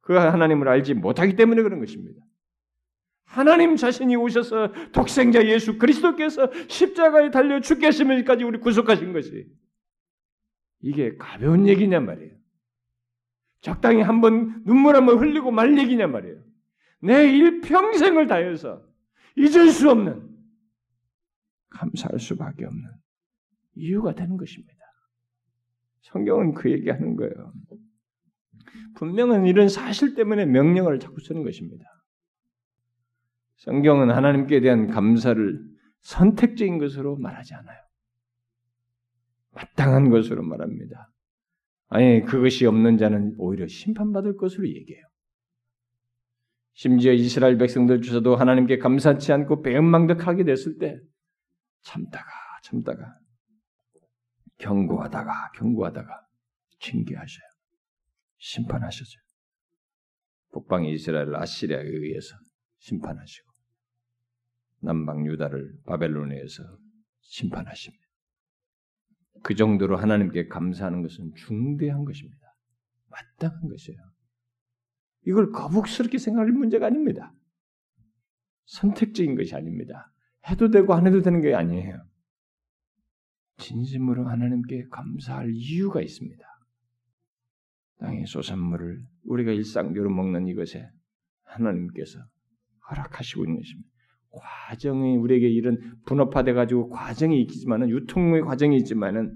[0.00, 2.20] 그 하나님을 알지 못하기 때문에 그런 것입니다.
[3.24, 9.46] 하나님 자신이 오셔서 독생자 예수 그리스도께서 십자가에 달려 죽게 하시면까지 우리 구속하신 것이
[10.80, 12.39] 이게 가벼운 얘기냐 말이에요.
[13.60, 16.42] 적당히 한번 눈물 한번 흘리고 말 얘기냐 말이에요.
[17.02, 18.82] 내 일평생을 다해서
[19.36, 20.28] 잊을 수 없는
[21.70, 22.82] 감사할 수밖에 없는
[23.74, 24.74] 이유가 되는 것입니다.
[26.02, 27.52] 성경은 그 얘기하는 거예요.
[28.96, 31.84] 분명은 이런 사실 때문에 명령을 자꾸 쓰는 것입니다.
[33.56, 35.70] 성경은 하나님께 대한 감사를
[36.00, 37.78] 선택적인 것으로 말하지 않아요.
[39.52, 41.10] 마땅한 것으로 말합니다.
[41.90, 45.04] 아니, 그것이 없는 자는 오히려 심판받을 것으로 얘기해요.
[46.72, 50.98] 심지어 이스라엘 백성들 주서도 하나님께 감사치 않고 배은망덕하게 됐을 때
[51.82, 52.24] 참다가
[52.62, 53.18] 참다가
[54.58, 56.26] 경고하다가 경고하다가
[56.78, 57.44] 징계하셔요.
[58.38, 59.20] 심판하셨어요.
[60.52, 62.36] 북방 이스라엘 아시리아에 의해서
[62.78, 63.50] 심판하시고
[64.82, 66.62] 남방 유다를 바벨론에 의해서
[67.20, 67.99] 심판하십니다.
[69.42, 72.40] 그 정도로 하나님께 감사하는 것은 중대한 것입니다.
[73.08, 73.98] 마땅한 것이에요.
[75.26, 77.34] 이걸 거북스럽게 생각할 문제가 아닙니다.
[78.66, 80.12] 선택적인 것이 아닙니다.
[80.48, 82.06] 해도 되고 안 해도 되는 게 아니에요.
[83.58, 86.46] 진심으로 하나님께 감사할 이유가 있습니다.
[87.98, 90.90] 땅의 소산물을 우리가 일상적으로 먹는 이것에
[91.42, 92.18] 하나님께서
[92.90, 93.90] 허락하시고 있는 것입니다.
[94.32, 99.34] 과정이 우리에게 이런 분업화돼 가지고 과정이 있지만은 유통의 과정이 있지만은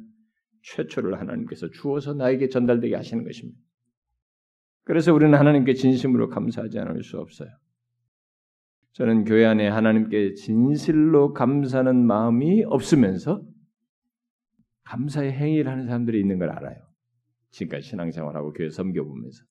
[0.62, 3.59] 최초를 하나님께서 주어서 나에게 전달되게 하시는 것입니다.
[4.85, 7.48] 그래서 우리는 하나님께 진심으로 감사하지 않을 수 없어요.
[8.92, 13.42] 저는 교회 안에 하나님께 진실로 감사하는 마음이 없으면서
[14.85, 16.76] 감사의 행위를 하는 사람들이 있는 걸 알아요.
[17.50, 19.44] 지금까지 신앙생활하고 교회 섬겨보면서.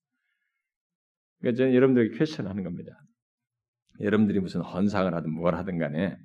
[1.40, 2.94] 그러니까 저는 여러분들에게 퀘스천하는 겁니다.
[4.00, 6.18] 여러분들이 무슨 헌상을 하든 뭘 하든 간에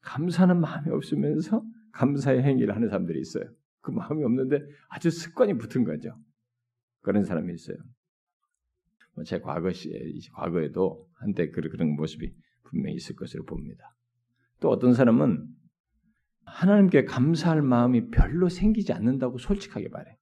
[0.00, 3.44] 감사하는 마음이 없으면서 감사의 행위를 하는 사람들이 있어요.
[3.80, 6.16] 그 마음이 없는데 아주 습관이 붙은 거죠.
[7.00, 7.76] 그런 사람이 있어요.
[9.14, 9.90] 뭐제 과거 시
[10.34, 13.96] 과거에도 한때 그런 모습이 분명히 있을 것으로 봅니다.
[14.60, 15.46] 또 어떤 사람은
[16.44, 20.18] 하나님께 감사할 마음이 별로 생기지 않는다고 솔직하게 말해.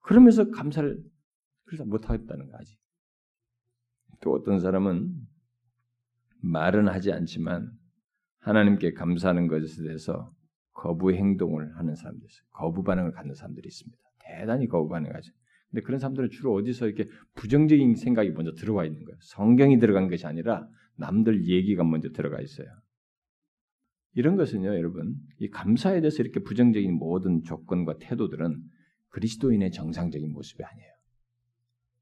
[0.00, 1.02] 그러면서 감사를
[1.64, 2.78] 그래서 못 하겠다는 거 아직.
[4.20, 5.14] 또 어떤 사람은
[6.42, 7.70] 말은 하지 않지만
[8.40, 10.32] 하나님께 감사하는 것에 대해서
[10.72, 12.46] 거부 행동을 하는 사람들이 있어요.
[12.50, 13.98] 거부 반응을 갖는 사람들이 있습니다.
[14.24, 15.32] 대단히 거부 반응을 하죠.
[15.70, 19.16] 근데 그런 사람들은 주로 어디서 이렇게 부정적인 생각이 먼저 들어와 있는 거예요.
[19.22, 22.66] 성경이 들어간 것이 아니라 남들 얘기가 먼저 들어가 있어요.
[24.14, 28.62] 이런 것은요, 여러분, 이 감사에 대해서 이렇게 부정적인 모든 조건과 태도들은
[29.08, 30.92] 그리스도인의 정상적인 모습이 아니에요.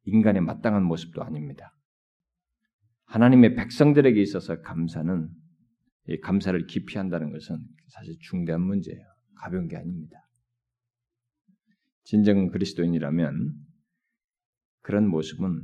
[0.07, 1.72] 인간의 마땅한 모습도 아닙니다.
[3.11, 5.29] 하나님의 백성들에게 있어서 감사는
[6.23, 9.05] 감사를 깊이 한다는 것은 사실 중대한 문제예요.
[9.35, 10.16] 가벼운 게 아닙니다.
[12.05, 13.53] 진정 그리스도인이라면
[14.83, 15.61] 그런 모습은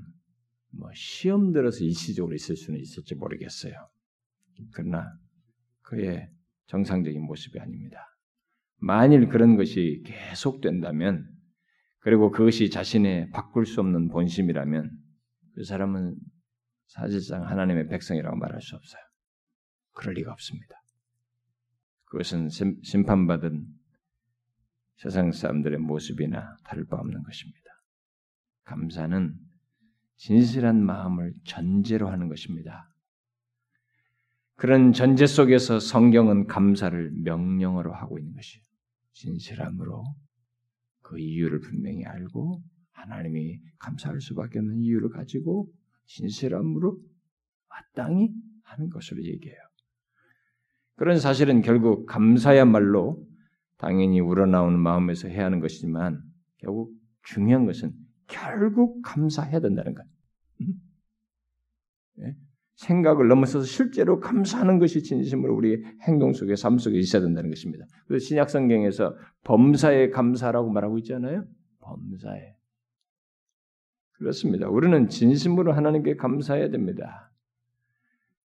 [0.72, 3.74] 뭐 시험 들어서 일시적으로 있을 수는 있을지 모르겠어요.
[4.72, 5.06] 그러나
[5.82, 6.28] 그의
[6.66, 7.98] 정상적인 모습이 아닙니다.
[8.78, 11.28] 만일 그런 것이 계속된다면
[12.00, 14.90] 그리고 그것이 자신의 바꿀 수 없는 본심이라면
[15.54, 16.16] 그 사람은
[16.86, 19.02] 사실상 하나님의 백성이라고 말할 수 없어요.
[19.92, 20.74] 그럴 리가 없습니다.
[22.04, 22.48] 그것은
[22.82, 23.66] 심판받은
[24.96, 27.70] 세상 사람들의 모습이나 다를 바 없는 것입니다.
[28.64, 29.34] 감사는
[30.16, 32.88] 진실한 마음을 전제로 하는 것입니다.
[34.54, 38.64] 그런 전제 속에서 성경은 감사를 명령어로 하고 있는 것이에요.
[39.12, 40.04] 진실함으로
[41.02, 45.70] 그 이유를 분명히 알고 하나님이 감사할 수밖에 없는 이유를 가지고
[46.06, 46.98] 진실함으로
[47.68, 49.58] 마땅히 하는 것으로 얘기해요.
[50.96, 53.24] 그런 사실은 결국 감사야말로
[53.76, 56.22] 당연히 우러나오는 마음에서 해야 하는 것이지만
[56.58, 56.92] 결국
[57.22, 57.92] 중요한 것은
[58.26, 60.04] 결국 감사해야 된다는 것.
[60.62, 60.74] 음?
[62.20, 62.34] 예?
[62.76, 67.86] 생각을 넘어서서 실제로 감사하는 것이 진심으로 우리의 행동 속에 삶 속에 있어야 된다는 것입니다.
[68.06, 71.44] 그래서 신약 성경에서 범사에 감사라고 말하고 있잖아요.
[71.80, 72.55] 범사에.
[74.18, 74.68] 그렇습니다.
[74.68, 77.30] 우리는 진심으로 하나님께 감사해야 됩니다.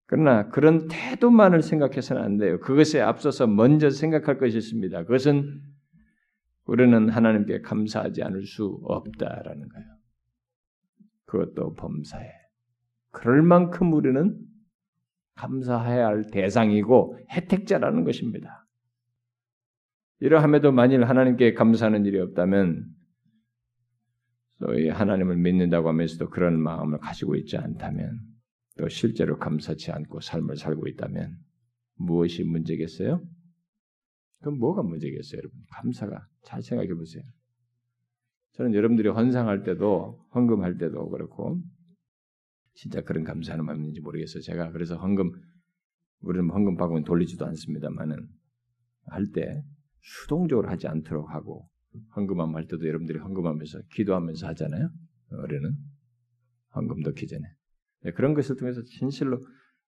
[0.06, 2.58] 그러나 그런 태도만을 생각해서는 안 돼요.
[2.58, 5.04] 그것에 앞서서 먼저 생각할 것이 있습니다.
[5.04, 5.62] 그것은
[6.66, 9.86] 우리는 하나님께 감사하지 않을 수 없다라는 거예요.
[11.26, 12.28] 그것도 범사에.
[13.12, 14.36] 그럴 만큼 우리는
[15.34, 18.66] 감사해야 할 대상이고 혜택자라는 것입니다.
[20.18, 22.84] 이러함에도 만일 하나님께 감사하는 일이 없다면
[24.60, 28.20] 또 하나님을 믿는다고 하면서도 그런 마음을 가지고 있지 않다면
[28.78, 31.36] 또 실제로 감사치 않고 삶을 살고 있다면
[31.96, 33.22] 무엇이 문제겠어요?
[34.40, 35.58] 그럼 뭐가 문제겠어요, 여러분?
[35.72, 37.22] 감사가 잘 생각해 보세요.
[38.52, 41.60] 저는 여러분들이 헌상할 때도 헌금할 때도 그렇고
[42.74, 44.42] 진짜 그런 감사하는 마음인지 모르겠어요.
[44.42, 45.30] 제가 그래서 헌금
[46.20, 48.28] 우리는 뭐 헌금 받으면 돌리지도 않습니다만은
[49.06, 49.62] 할 때
[50.02, 51.68] 수동적으로 하지 않도록 하고
[52.16, 54.90] 헌금함 할 때도 여러분들이 헌금하면서 기도하면서 하잖아요.
[55.32, 55.76] 어른은
[56.74, 57.42] 헌금 넣기 전에
[58.02, 59.40] 네, 그런 것을 통해서 진실로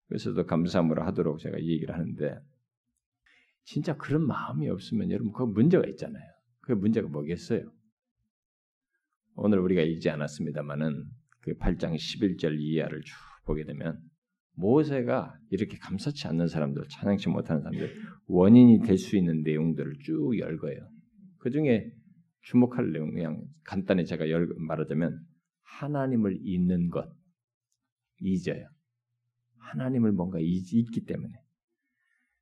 [0.09, 2.39] 그래서도 감사함으로 하도록 제가 얘기를 하는데
[3.65, 6.25] 진짜 그런 마음이 없으면 여러분 그 문제가 있잖아요.
[6.61, 7.73] 그 문제가 뭐겠어요?
[9.35, 11.05] 오늘 우리가 읽지 않았습니다만은
[11.41, 13.15] 그 8장 11절 이하를 쭉
[13.47, 13.99] 보게 되면
[14.55, 17.95] 모세가 이렇게 감사치 않는 사람들, 찬양치 못하는 사람들
[18.27, 20.92] 원인이 될 수 있는 내용들을 쭉 열 거예요.
[21.43, 21.93] 그 중에
[22.43, 25.27] 주목할 내용 그냥 간단히 제가 열, 말하자면
[25.63, 27.13] 하나님을 잊는 것
[28.21, 28.69] 잊어요.
[29.59, 31.35] 하나님을 뭔가 잊기 때문에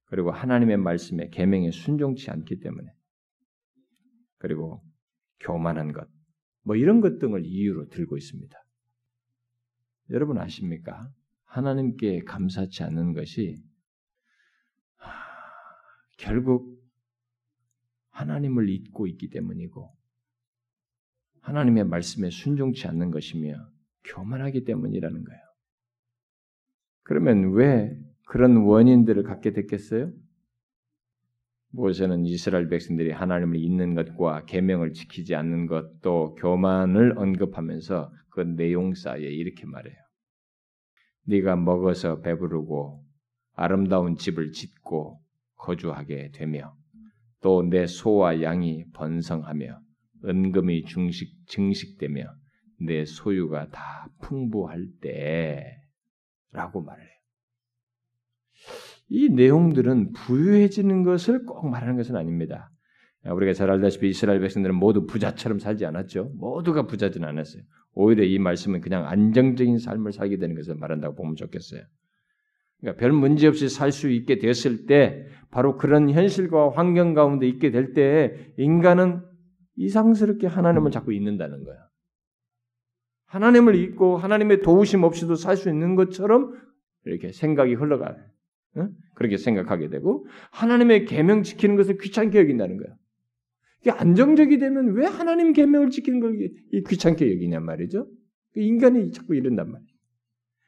[0.05, 2.93] 그리고 하나님의 말씀에 계명에 순종치 않기 때문에
[4.37, 4.83] 그리고
[5.39, 6.07] 교만한 것,
[6.63, 8.55] 뭐 이런 것 등을 이유로 들고 있습니다.
[10.11, 11.11] 여러분 아십니까?
[11.45, 13.63] 하나님께 감사치 않는 것이
[16.19, 16.80] 결국
[18.21, 19.91] 하나님을 잊고 있기 때문이고
[21.41, 23.55] 하나님의 말씀에 순종치 않는 것이며
[24.05, 25.41] 교만하기 때문이라는 거예요.
[27.03, 30.13] 그러면 왜 그런 원인들을 갖게 됐겠어요?
[31.73, 38.95] 모세는 이스라엘 백성들이 하나님을 잊는 것과 계명을 지키지 않는 것 또 교만을 언급하면서 그 내용
[38.95, 39.97] 사이에 이렇게 말해요.
[41.27, 43.05] 네가 먹어서 배부르고
[43.55, 45.21] 아름다운 집을 짓고
[45.57, 46.75] 거주하게 되며
[47.43, 49.79] 또 내 소와 양이 번성하며
[50.25, 52.25] 은금이 중식 증식되며
[52.81, 57.09] 내 소유가 다 풍부할 때라고 말해요.
[59.09, 62.71] 이 내용들은 부유해지는 것을 꼭 말하는 것은 아닙니다.
[63.25, 66.33] 우리가 잘 알다시피 이스라엘 백성들은 모두 부자처럼 살지 않았죠.
[66.37, 67.63] 모두가 부자지는 않았어요.
[67.93, 71.83] 오히려 이 말씀은 그냥 안정적인 삶을 살게 되는 것을 말한다고 보면 좋겠어요.
[72.81, 77.71] 그러니까 별 문제 없이 살 수 있게 됐을 때 바로 그런 현실과 환경 가운데 있게
[77.71, 79.23] 될때 인간은
[79.77, 81.77] 이상스럽게 하나님을 자꾸 잊는다는 거야.
[83.27, 86.53] 하나님을 잊고 하나님의 도우심 없이도 살 수 있는 것처럼
[87.05, 88.17] 이렇게 생각이 흘러가요.
[89.15, 92.95] 그렇게 생각하게 되고 하나님의 계명 지키는 것을 귀찮게 여긴다는 거야.
[93.81, 96.37] 이게 안정적이 되면 왜 하나님 계명을 지키는 걸
[96.89, 98.07] 귀찮게 여기냔 말이죠.
[98.57, 99.91] 인간이 자꾸 이런단 말이에요.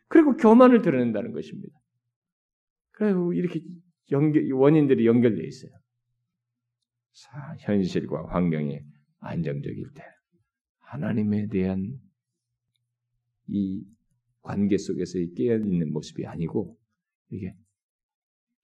[0.08, 1.78] 그리고 교만을 드러낸다는 것입니다.
[2.92, 3.60] 그리고 이렇게
[4.10, 5.72] 연결, 원인들이 연결되어 있어요.
[7.12, 8.80] 사, 현실과 환경이
[9.20, 10.02] 안정적일 때
[10.78, 11.98] 하나님에 대한
[13.48, 13.84] 이
[14.40, 16.76] 관계 속에서 깨어 있는 모습이 아니고
[17.30, 17.54] 이게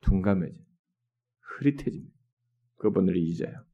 [0.01, 0.59] 둔감해져,
[1.41, 2.15] 흐릿해집니다.
[2.77, 3.65] 그분을 잊어요.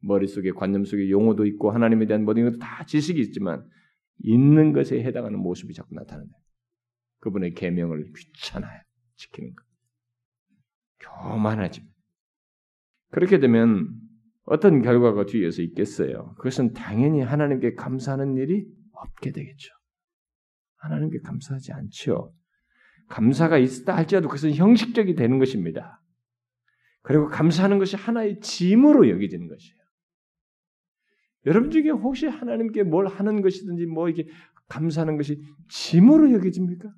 [0.00, 3.68] 머릿속에 관념 속에 용어도 있고 하나님에 대한 모든 것도 다 지식이 있지만
[4.18, 6.30] 있는 것에 해당하는 모습이 자꾸 나타나는
[7.20, 8.80] 그분의 계명을 귀찮아요.
[9.16, 9.73] 지키는 것.
[11.00, 11.82] 교만하지.
[13.10, 13.88] 그렇게 되면
[14.44, 16.34] 어떤 결과가 뒤에서 있겠어요?
[16.36, 19.70] 그것은 당연히 하나님께 감사하는 일이 없게 되겠죠.
[20.76, 22.34] 하나님께 감사하지 않죠.
[23.08, 26.00] 감사가 있다 할지라도 그것은 형식적이 되는 것입니다.
[27.02, 29.84] 그리고 감사하는 것이 하나의 짐으로 여겨지는 것이에요.
[31.46, 34.26] 여러분 중에 혹시 하나님께 뭘 하는 것이든지 뭐 이게
[34.68, 36.90] 감사하는 것이 짐으로 여겨집니까?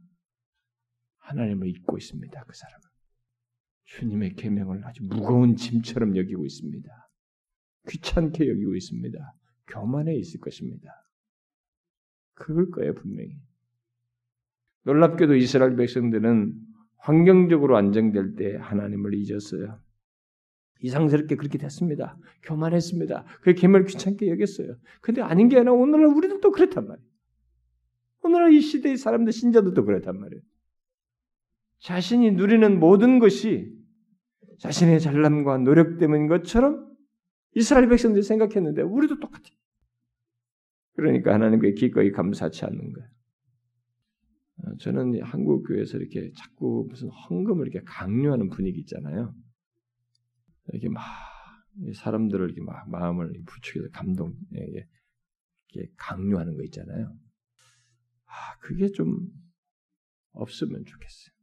[1.18, 2.44] 하나님을 잊고 있습니다.
[2.44, 2.85] 그 사람은
[3.86, 6.88] 주님의 계명을 아주 무거운 짐처럼 여기고 있습니다.
[7.88, 9.34] 귀찮게 여기고 있습니다.
[9.68, 10.90] 교만해 있을 것입니다.
[12.34, 13.36] 그걸 거예요 분명히.
[14.82, 16.54] 놀랍게도 이스라엘 백성들은
[16.98, 19.80] 환경적으로 안정될 때 하나님을 잊었어요.
[20.80, 22.18] 이상스럽게 그렇게 됐습니다.
[22.42, 23.24] 교만했습니다.
[23.40, 24.76] 그 계명을 귀찮게 여겼어요.
[25.00, 27.08] 근데 아닌 게 아니라 오늘날 우리도 또 그렇단 말이에요.
[28.22, 30.42] 오늘날 이 시대의 사람들, 신자들도 그렇단 말이에요.
[31.80, 33.75] 자신이 누리는 모든 것이
[34.58, 36.96] 자신의 잘남과 노력 때문인 것처럼
[37.54, 39.56] 이스라엘 백성들이 생각했는데 우리도 똑같아요.
[40.94, 43.08] 그러니까 하나님께 기꺼이 감사치 않는 거예요.
[44.58, 49.34] 어, 저는 한국 교회에서 이렇게 자꾸 무슨 헌금을 이렇게 강요하는 분위기 있잖아요.
[50.68, 51.02] 이렇게 막
[51.94, 57.14] 사람들을 이렇게 막 마음을 부추겨서 감동, 이게 강요하는 거 있잖아요.
[58.24, 59.28] 아, 그게 좀
[60.32, 61.34] 없으면 좋겠어요.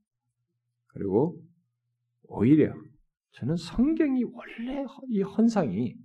[0.87, 1.43] 그리고
[2.23, 2.73] 오히려
[3.33, 5.95] 저는 성경이 원래 이 헌상이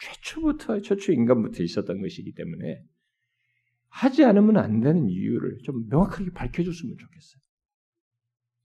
[0.00, 2.82] 최초부터 최초 인간부터 있었던 것이기 때문에
[3.88, 7.40] 하지 않으면 안 되는 이유를 좀 명확하게 밝혀줬으면 좋겠어요.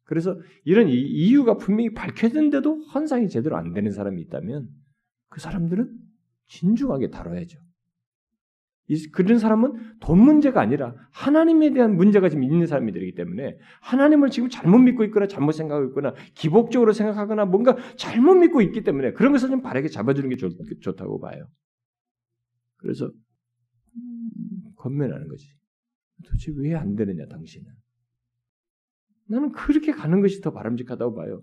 [0.03, 4.69] 그래서 이런 이유가 분명히 밝혀진데도 헌상이 제대로 안 되는 사람이 있다면
[5.29, 5.91] 그 사람들은
[6.47, 7.64] 진중하게 다뤄야죠.
[9.13, 14.77] 그런 사람은 돈 문제가 아니라 하나님에 대한 문제가 지금 있는 사람들이기 때문에 하나님을 지금 잘못
[14.77, 19.61] 믿고 있거나 잘못 생각하고 있거나 기복적으로 생각하거나 뭔가 잘못 믿고 있기 때문에 그런 것을 좀
[19.61, 21.47] 바르게 잡아주는 게 좋, 좋다고 봐요.
[22.77, 23.09] 그래서
[24.75, 25.47] 건면하는 거지.
[26.23, 27.65] 도대체 왜 안 되느냐 당신은?
[29.27, 31.41] 나는 그렇게 가는 것이 더 바람직하다고 봐요.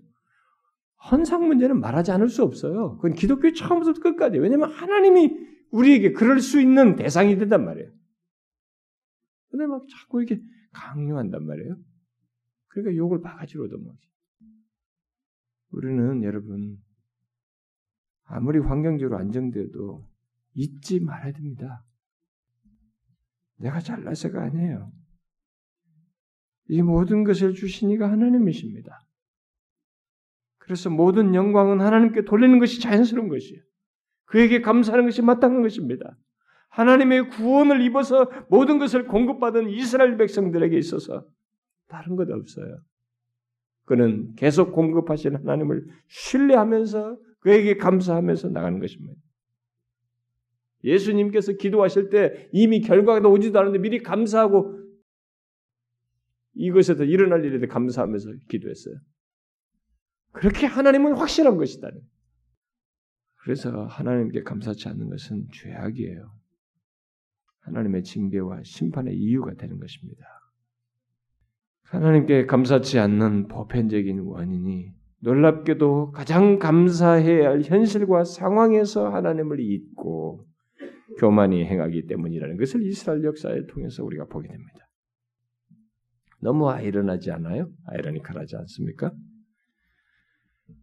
[1.11, 2.97] 헌상 문제는 말하지 않을 수 없어요.
[2.99, 4.39] 그건 기독교 처음부터 끝까지.
[4.39, 5.37] 왜냐하면 하나님이
[5.73, 7.91] 우리에게 그럴 수 있는 대상이 된단 말이에요.
[9.51, 10.43] 근데 막 자꾸 이렇게
[10.73, 11.77] 강요한단 말이에요.
[12.69, 14.09] 그러니까 욕을 바가지로 얻어먹지.
[15.71, 16.79] 우리는 여러분
[18.25, 20.07] 아무리 환경적으로 안정돼도
[20.55, 21.85] 잊지 말아야 됩니다.
[23.57, 24.93] 내가 잘나서가 아니에요.
[26.69, 29.07] 이 모든 것을 주신 이가 하나님이십니다.
[30.59, 33.63] 그래서 모든 영광은 하나님께 돌리는 것이 자연스러운 것이에요.
[34.33, 36.17] 그에게 감사하는 것이 마땅한 것입니다.
[36.71, 41.27] 하나님의 구원을 입어서 모든 것을 공급받은 이스라엘 백성들에게 있어서
[41.87, 42.79] 다른 것 없어요.
[43.85, 49.21] 그는 계속 공급하신 하나님을 신뢰하면서 그에게 감사하면서 나가는 것입니다.
[50.83, 54.81] 예수님께서 기도하실 때 이미 결과가 오지도 않는데 미리 감사하고
[56.55, 58.95] 이것에서 일어날 일에 감사하면서 기도했어요.
[60.33, 61.91] 그렇게 하나님은 확실한 것이다.
[63.43, 66.31] 그래서 하나님께 감사치 않는 것은 죄악이에요.
[67.61, 70.25] 하나님의 징계와 심판의 이유가 되는 것입니다.
[71.85, 80.47] 하나님께 감사치 않는 보편적인 원인이 놀랍게도 가장 감사해야 할 현실과 상황에서 하나님을 잊고
[81.19, 84.89] 교만이 행하기 때문이라는 것을 이스라엘 역사에 통해서 우리가 보게 됩니다.
[86.41, 87.69] 너무 아이러나지 않아요?
[87.87, 89.13] 아이러니컬하지 않습니까?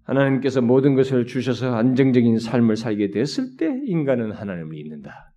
[0.10, 5.32] 하나님께서 모든 것을 주셔서 안정적인 삶을 살게 됐을 때 인간은 하나님을 잊는다.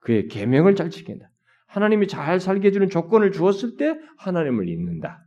[0.00, 1.30] 그의 계명을 잘 지킨다.
[1.68, 5.24] 하나님이 잘 살게 해주는 조건을 주었을 때 하나님을 잊는다.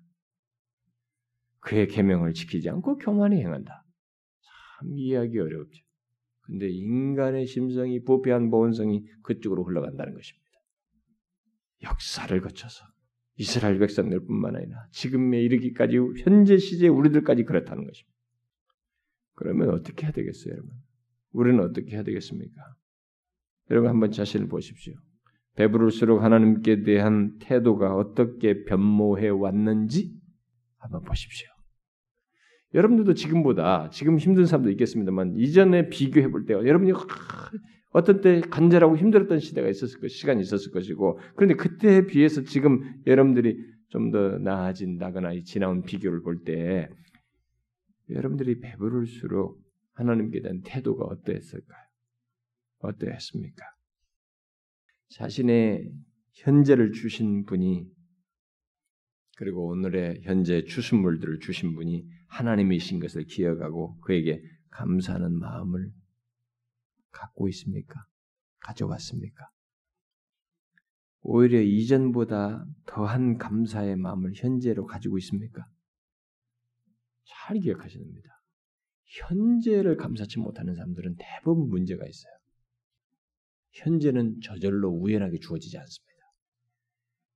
[1.62, 3.86] 그의 계명을 지키지 않고 교만히 행한다.
[4.42, 5.84] 참 이해하기 어렵죠.
[6.42, 10.50] 근데 인간의 심성이 부패한 보온성이 그쪽으로 흘러간다는 것입니다.
[11.84, 12.84] 역사를 거쳐서
[13.38, 18.19] 이스라엘 백성들뿐만 아니라 지금에 이르기까지 현재 시제 우리들까지 그렇다는 것입니다.
[19.40, 20.70] 그러면 어떻게 해야 되겠어요, 여러분?
[21.32, 22.62] 우리는 어떻게 해야 되겠습니까?
[23.72, 24.94] 여러분 한번 자신을 보십시오.
[25.56, 30.12] 배부를수록 하나님께 대한 태도가 어떻게 변모해 왔는지
[30.78, 31.48] 한번 보십시오.
[32.74, 36.68] 여러분들도 지금보다 지금 힘든 사람도 있겠습니다만 이전에 비교해 볼 때요.
[36.68, 36.92] 여러분이
[37.92, 43.58] 어떤 때 간절하고 힘들었던 시대가 있었을 것, 시간이 있었을 것이고 그런데 그때에 비해서 지금 여러분들이
[43.90, 46.90] 좀 더 나아진다거나 지나온 비교를 볼 때
[48.10, 49.62] 여러분들이 배부를수록
[49.94, 51.86] 하나님께 대한 태도가 어떠했을까요?
[52.80, 53.66] 어떠했습니까?
[55.10, 55.92] 자신의
[56.34, 57.86] 현재를 주신 분이
[59.38, 65.92] 그리고 오늘의 현재 주순물들을 주신 분이 하나님이신 것을 기억하고 그에게 감사하는 마음을
[67.12, 68.06] 갖고 있습니까?
[68.60, 69.50] 가져왔습니까?
[71.22, 75.66] 오히려 이전보다 더한 감사의 마음을 현재로 가지고 있습니까?
[77.30, 78.30] 잘 기억하셔야 됩니다.
[79.06, 82.34] 현재를 감사치 못하는 사람들은 대부분 문제가 있어요.
[83.72, 86.10] 현재는 저절로 우연하게 주어지지 않습니다.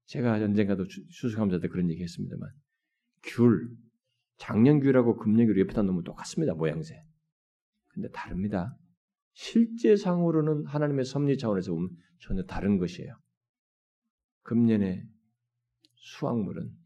[0.06, 2.50] 제가 언젠가도 수수감사 때 그런 얘기 했습니다만,
[3.24, 3.70] 귤,
[4.38, 7.02] 작년 귤하고 금년 귤 옆에다 놓으면 똑같습니다, 모양새.
[7.88, 8.76] 근데 다릅니다.
[9.34, 11.90] 실제상으로는 하나님의 섭리 차원에서 보면
[12.20, 13.16] 전혀 다른 것이에요.
[14.44, 15.08] 금년의
[15.96, 16.83] 수확물은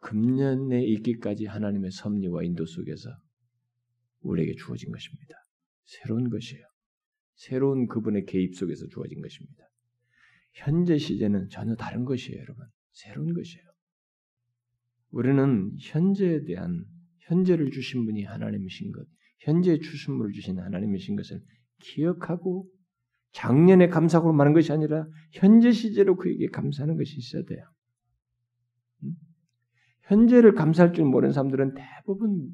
[0.00, 3.10] 금년에 있기까지 하나님의 섭리와 인도 속에서
[4.20, 5.34] 우리에게 주어진 것입니다.
[5.84, 6.64] 새로운 것이에요.
[7.34, 9.64] 새로운 그분의 개입 속에서 주어진 것입니다.
[10.52, 12.66] 현재 시제는 전혀 다른 것이에요, 여러분.
[12.92, 13.64] 새로운 것이에요.
[15.10, 16.84] 우리는 현재에 대한
[17.20, 19.06] 현재를 주신 분이 하나님이신 것,
[19.40, 21.40] 현재 주신물을 주신 하나님이신 것을
[21.80, 22.68] 기억하고
[23.32, 27.64] 작년에 감사하고 많은 것이 아니라 현재 시제로 그에게 감사하는 것이 있어야 돼요.
[30.08, 32.48] 현재를 감사할 줄 모르는 사람들은 대부분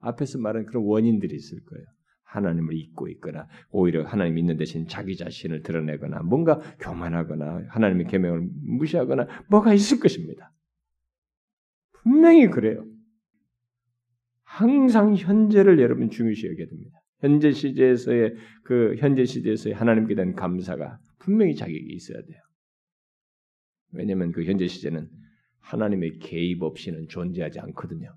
[0.00, 1.84] 앞에서 말한 그런 원인들이 있을 거예요.
[2.24, 9.28] 하나님을 잊고 있거나 오히려 하나님 있는 대신 자기 자신을 드러내거나 뭔가 교만하거나 하나님의 계명을 무시하거나
[9.48, 10.52] 뭐가 있을 것입니다.
[11.92, 12.84] 분명히 그래요.
[14.42, 17.00] 항상 현재를 여러분 중요시 여겨야 됩니다.
[17.20, 22.38] 현재 시제에서의 그 현재 시제에서의 하나님께 대한 감사가 분명히 자격이 있어야 돼요.
[23.92, 25.08] 왜냐하면 그 현재 시제는
[25.64, 28.14] 하나님의 개입 없이는 존재하지 않거든요.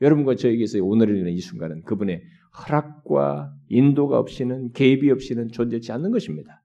[0.00, 2.22] 여러분과 저에게서 오늘을 있는 이 순간은 그분의
[2.58, 6.62] 허락과 인도가 없이는 개입이 없이는 존재하지 않는 것입니다.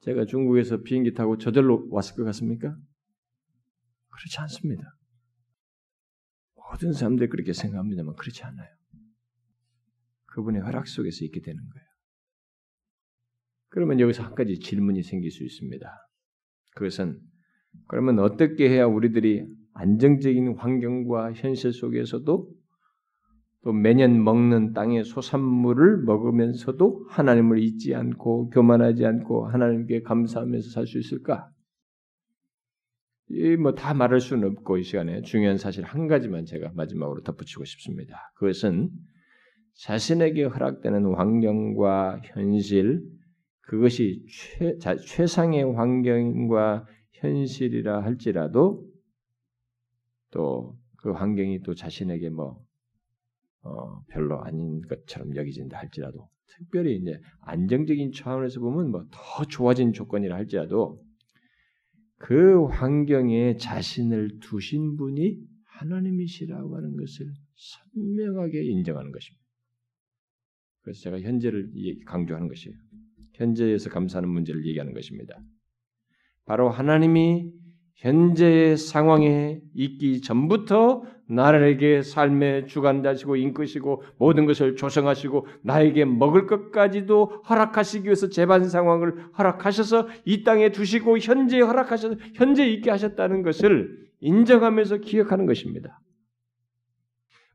[0.00, 2.76] 제가 중국에서 비행기 타고 저절로 왔을 것 같습니까?
[4.08, 4.82] 그렇지 않습니다.
[6.54, 8.68] 모든 사람들이 그렇게 생각합니다만 그렇지 않아요.
[10.26, 11.86] 그분의 허락 속에서 있게 되는 거예요.
[13.68, 16.08] 그러면 여기서 한 가지 질문이 생길 수 있습니다.
[16.74, 17.20] 그것은
[17.88, 22.48] 그러면 어떻게 해야 우리들이 안정적인 환경과 현실 속에서도
[23.64, 30.98] 또 매년 먹는 땅의 소산물을 먹으면서도 하나님을 잊지 않고 교만하지 않고 하나님께 감사하면서 살 수
[30.98, 31.50] 있을까?
[33.28, 37.64] 이 뭐 다 말할 수는 없고 이 시간에 중요한 사실 한 가지만 제가 마지막으로 덧붙이고
[37.64, 38.32] 싶습니다.
[38.36, 38.90] 그것은
[39.74, 43.02] 자신에게 허락되는 환경과 현실
[43.62, 46.86] 그것이 최, 자, 최상의 환경과
[47.20, 48.86] 현실이라 할지라도
[50.30, 52.60] 또 그 환경이 또 자신에게 뭐
[53.62, 60.34] 어, 별로 아닌 것처럼 여기진다 할지라도 특별히 이제 안정적인 차원에서 보면 뭐 더 좋아진 조건이라
[60.34, 61.00] 할지라도
[62.18, 69.44] 그 환경에 자신을 두신 분이 하나님이시라고 하는 것을 선명하게 인정하는 것입니다.
[70.82, 71.70] 그래서 제가 현재를
[72.06, 72.76] 강조하는 것이에요.
[73.34, 75.38] 현재에서 감사하는 문제를 얘기하는 것입니다.
[76.46, 77.52] 바로 하나님이
[77.96, 88.04] 현재의 상황에 있기 전부터 나에게 삶의 주관자시고 인끄시고 모든 것을 조성하시고 나에게 먹을 것까지도 허락하시기
[88.04, 95.46] 위해서 재반 상황을 허락하셔서 이 땅에 두시고 현재 허락하셔서 현재 있게 하셨다는 것을 인정하면서 기억하는
[95.46, 96.00] 것입니다.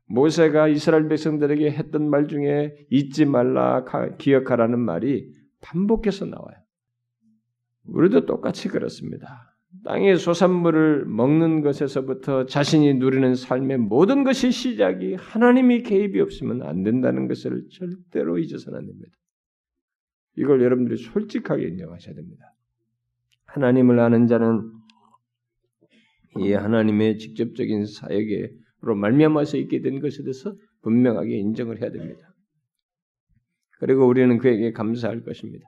[0.06, 3.84] 모세가 이스라엘 백성들에게 했던 말 중에 잊지 말라
[4.18, 5.32] 기억하라는 말이
[5.62, 6.61] 반복해서 나와요.
[7.84, 9.52] 우리도 똑같이 그렇습니다.
[9.84, 17.26] 땅의 소산물을 먹는 것에서부터 자신이 누리는 삶의 모든 것이 시작이 하나님이 개입이 없으면 안 된다는
[17.26, 19.10] 것을 절대로 잊어서는 안 됩니다.
[20.36, 22.54] 이걸 여러분들이 솔직하게 인정하셔야 됩니다.
[23.46, 24.70] 하나님을 아는 자는
[26.38, 32.34] 이 하나님의 직접적인 사역으로 말미암아서 있게 된 것에 대해서 분명하게 인정을 해야 됩니다.
[33.78, 35.66] 그리고 우리는 그에게 감사할 것입니다.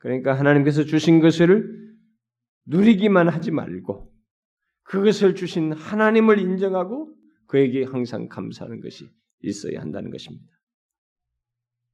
[0.00, 1.94] 그러니까 하나님께서 주신 것을
[2.66, 4.12] 누리기만 하지 말고
[4.82, 7.14] 그것을 주신 하나님을 인정하고
[7.46, 9.08] 그에게 항상 감사하는 것이
[9.42, 10.46] 있어야 한다는 것입니다.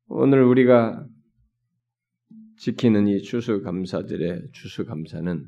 [0.08, 1.06] 오늘 우리가
[2.58, 5.46] 지키는 이 추수감사들의 추수감사는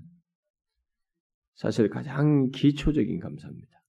[1.54, 3.82] 사실 가장 기초적인 감사입니다.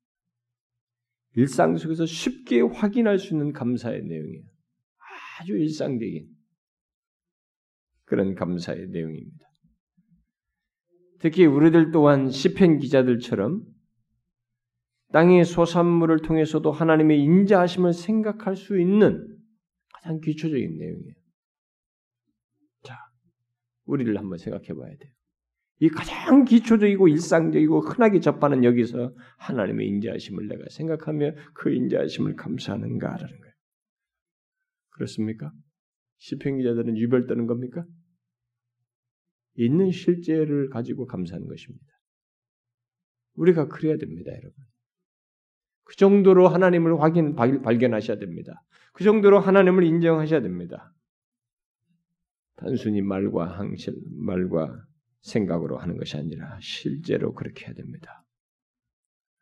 [1.36, 4.46] 일상 속에서 쉽게 확인할 수 있는 감사의 내용이에요.
[5.40, 6.39] 아주 일상적인
[8.10, 9.46] 그런 감사의 내용입니다.
[11.20, 13.64] 특히 우리들 또한 시편 기자들처럼
[15.12, 19.38] 땅의 소산물을 통해서도 하나님의 인자하심을 생각할 수 있는
[19.94, 21.16] 가장 기초적인 내용이에요.
[22.84, 22.96] 자,
[23.86, 25.14] 우리를 한번 생각해 봐야 돼요.
[25.82, 33.54] 이 가장 기초적이고 일상적이고 흔하게 접하는 여기서 하나님의 인자하심을 내가 생각하며 그 인자하심을 감사하는가라는 거예요.
[34.90, 35.52] 그렇습니까?
[36.18, 37.86] 시편 기자들은 유별 떠는 겁니까?
[39.60, 41.86] 있는 실제를 가지고 감사하는 것입니다.
[43.36, 44.54] 우리가 그래야 됩니다, 여러분.
[45.84, 48.64] 그 정도로 하나님을 확인 발견하셔야 됩니다.
[48.94, 50.94] 그 정도로 하나님을 인정하셔야 됩니다.
[52.56, 54.84] 단순히 말과 항실, 말과
[55.22, 58.24] 생각으로 하는 것이 아니라 실제로 그렇게 해야 됩니다.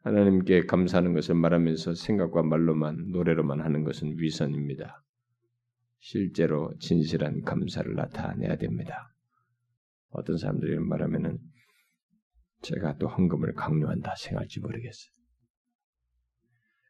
[0.04, 5.04] 하나님께 감사하는 것을 말하면서 생각과 말로만 노래로만 하는 것은 위선입니다.
[6.00, 9.14] 실제로 진실한 감사를 나타내야 됩니다.
[10.18, 11.38] 어떤 사람들이 말하면은
[12.64, 15.12] 제가 또 헌금을 강요한다 생각할지 모르겠어요.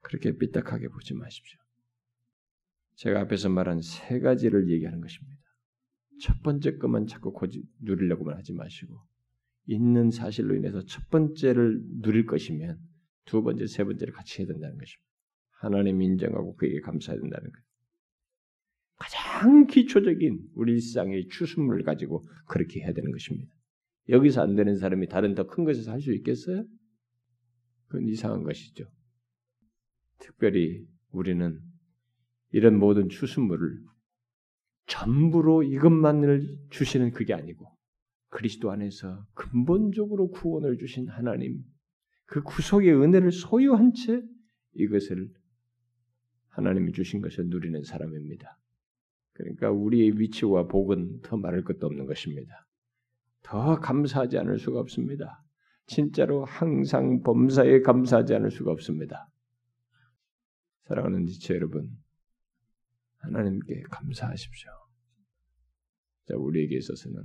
[0.01, 1.59] 그렇게 삐딱하게 보지 마십시오.
[2.95, 5.41] 제가 앞에서 말한 세 가지를 얘기하는 것입니다.
[6.21, 8.97] 첫 번째 것만 자꾸 고지 누리려고만 하지 마시고
[9.65, 12.79] 있는 사실로 인해서 첫 번째를 누릴 것이면
[13.25, 15.05] 두 번째, 세 번째를 같이 해야 된다는 것입니다.
[15.59, 17.66] 하나님 인정하고 그에게 감사해야 된다는 것.
[18.97, 23.53] 가장 기초적인 우리 일상의 추수물을 가지고 그렇게 해야 되는 것입니다.
[24.09, 26.65] 여기서 안 되는 사람이 다른 더 큰 것에서 할 수 있겠어요?
[27.87, 28.85] 그건 이상한 것이죠.
[30.19, 31.59] 특별히 우리는
[32.51, 33.79] 이런 모든 추수물을
[34.87, 37.65] 전부로 이것만을 주시는 그게 아니고
[38.29, 41.63] 그리스도 안에서 근본적으로 구원을 주신 하나님
[42.25, 44.21] 그 구속의 은혜를 소유한 채
[44.73, 45.29] 이것을
[46.49, 48.57] 하나님이 주신 것을 누리는 사람입니다.
[49.37, 52.65] 그러니까 우리의 위치와 복은 더 말할 것도 없는 것입니다.
[53.43, 55.43] 더 감사하지 않을 수가 없습니다.
[55.85, 59.29] 진짜로 항상 범사에 감사하지 않을 수가 없습니다.
[60.87, 61.89] 사랑하는 지체 여러분,
[63.17, 64.69] 하나님께 감사하십시오.
[66.25, 67.21] 자, 우리에게 있어서는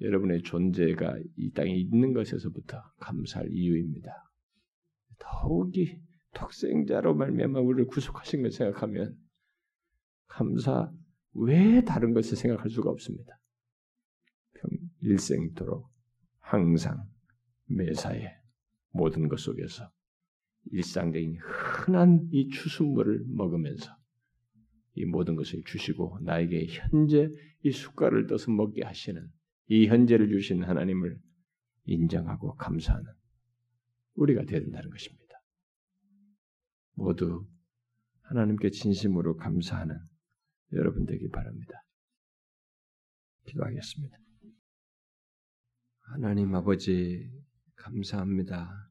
[0.00, 4.12] 여러분의 존재가 이 땅에 있는 것에서부터 감사할 이유입니다.
[5.18, 6.00] 더욱이
[6.34, 9.16] 독생자로 말미암아 우리를 구속하신 걸 생각하면
[10.28, 10.92] 감사
[11.40, 13.38] 왜 다른 것을 생각할 수가 없습니다.
[15.00, 15.88] 일생토록
[16.40, 17.08] 항상
[17.66, 18.34] 매사에
[18.90, 19.90] 모든 것 속에서
[20.70, 23.96] 일상적인 흔한 이 추수물을 먹으면서
[24.94, 27.30] 이 모든 것을 주시고 나에게 현재
[27.62, 29.30] 이 숟갈을 떠서 먹게 하시는
[29.68, 31.18] 이 현재를 주신 하나님을
[31.84, 33.06] 인정하고 감사하는
[34.14, 35.40] 우리가 되야 된다는 것입니다.
[36.94, 37.46] 모두
[38.22, 39.98] 하나님께 진심으로 감사하는
[40.72, 41.82] 여러분 되기 바랍니다.
[43.46, 44.18] 기도하겠습니다.
[46.00, 47.30] 하나님 아버지
[47.76, 48.90] 감사합니다.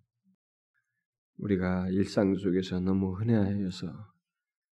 [1.38, 3.88] 우리가 일상 속에서 너무 흔해하여서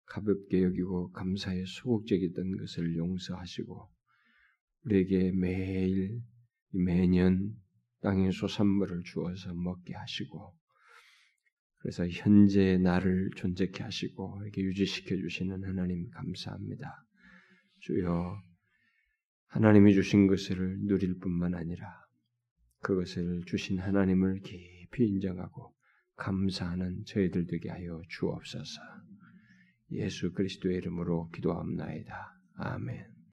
[0.06, 3.88] 가볍게 여기고 감사에 소극적이던 것을 용서하시고
[4.84, 6.20] 우리에게 매일
[6.70, 7.54] 매년
[8.00, 10.57] 땅의 소산물을 주어서 먹게 하시고
[11.78, 17.04] 그래서 현재 나를 존재케 하시고 이렇게 유지시켜 주시는 하나님 감사합니다.
[17.80, 18.42] 주여
[19.46, 21.86] 하나님이 주신 것을 누릴 뿐만 아니라
[22.80, 25.74] 그것을 주신 하나님을 깊이 인정하고
[26.16, 28.80] 감사하는 저희들 되게 하여 주옵소서.
[29.92, 32.34] 예수 그리스도의 이름으로 기도합나이다.
[32.56, 33.17] 아멘.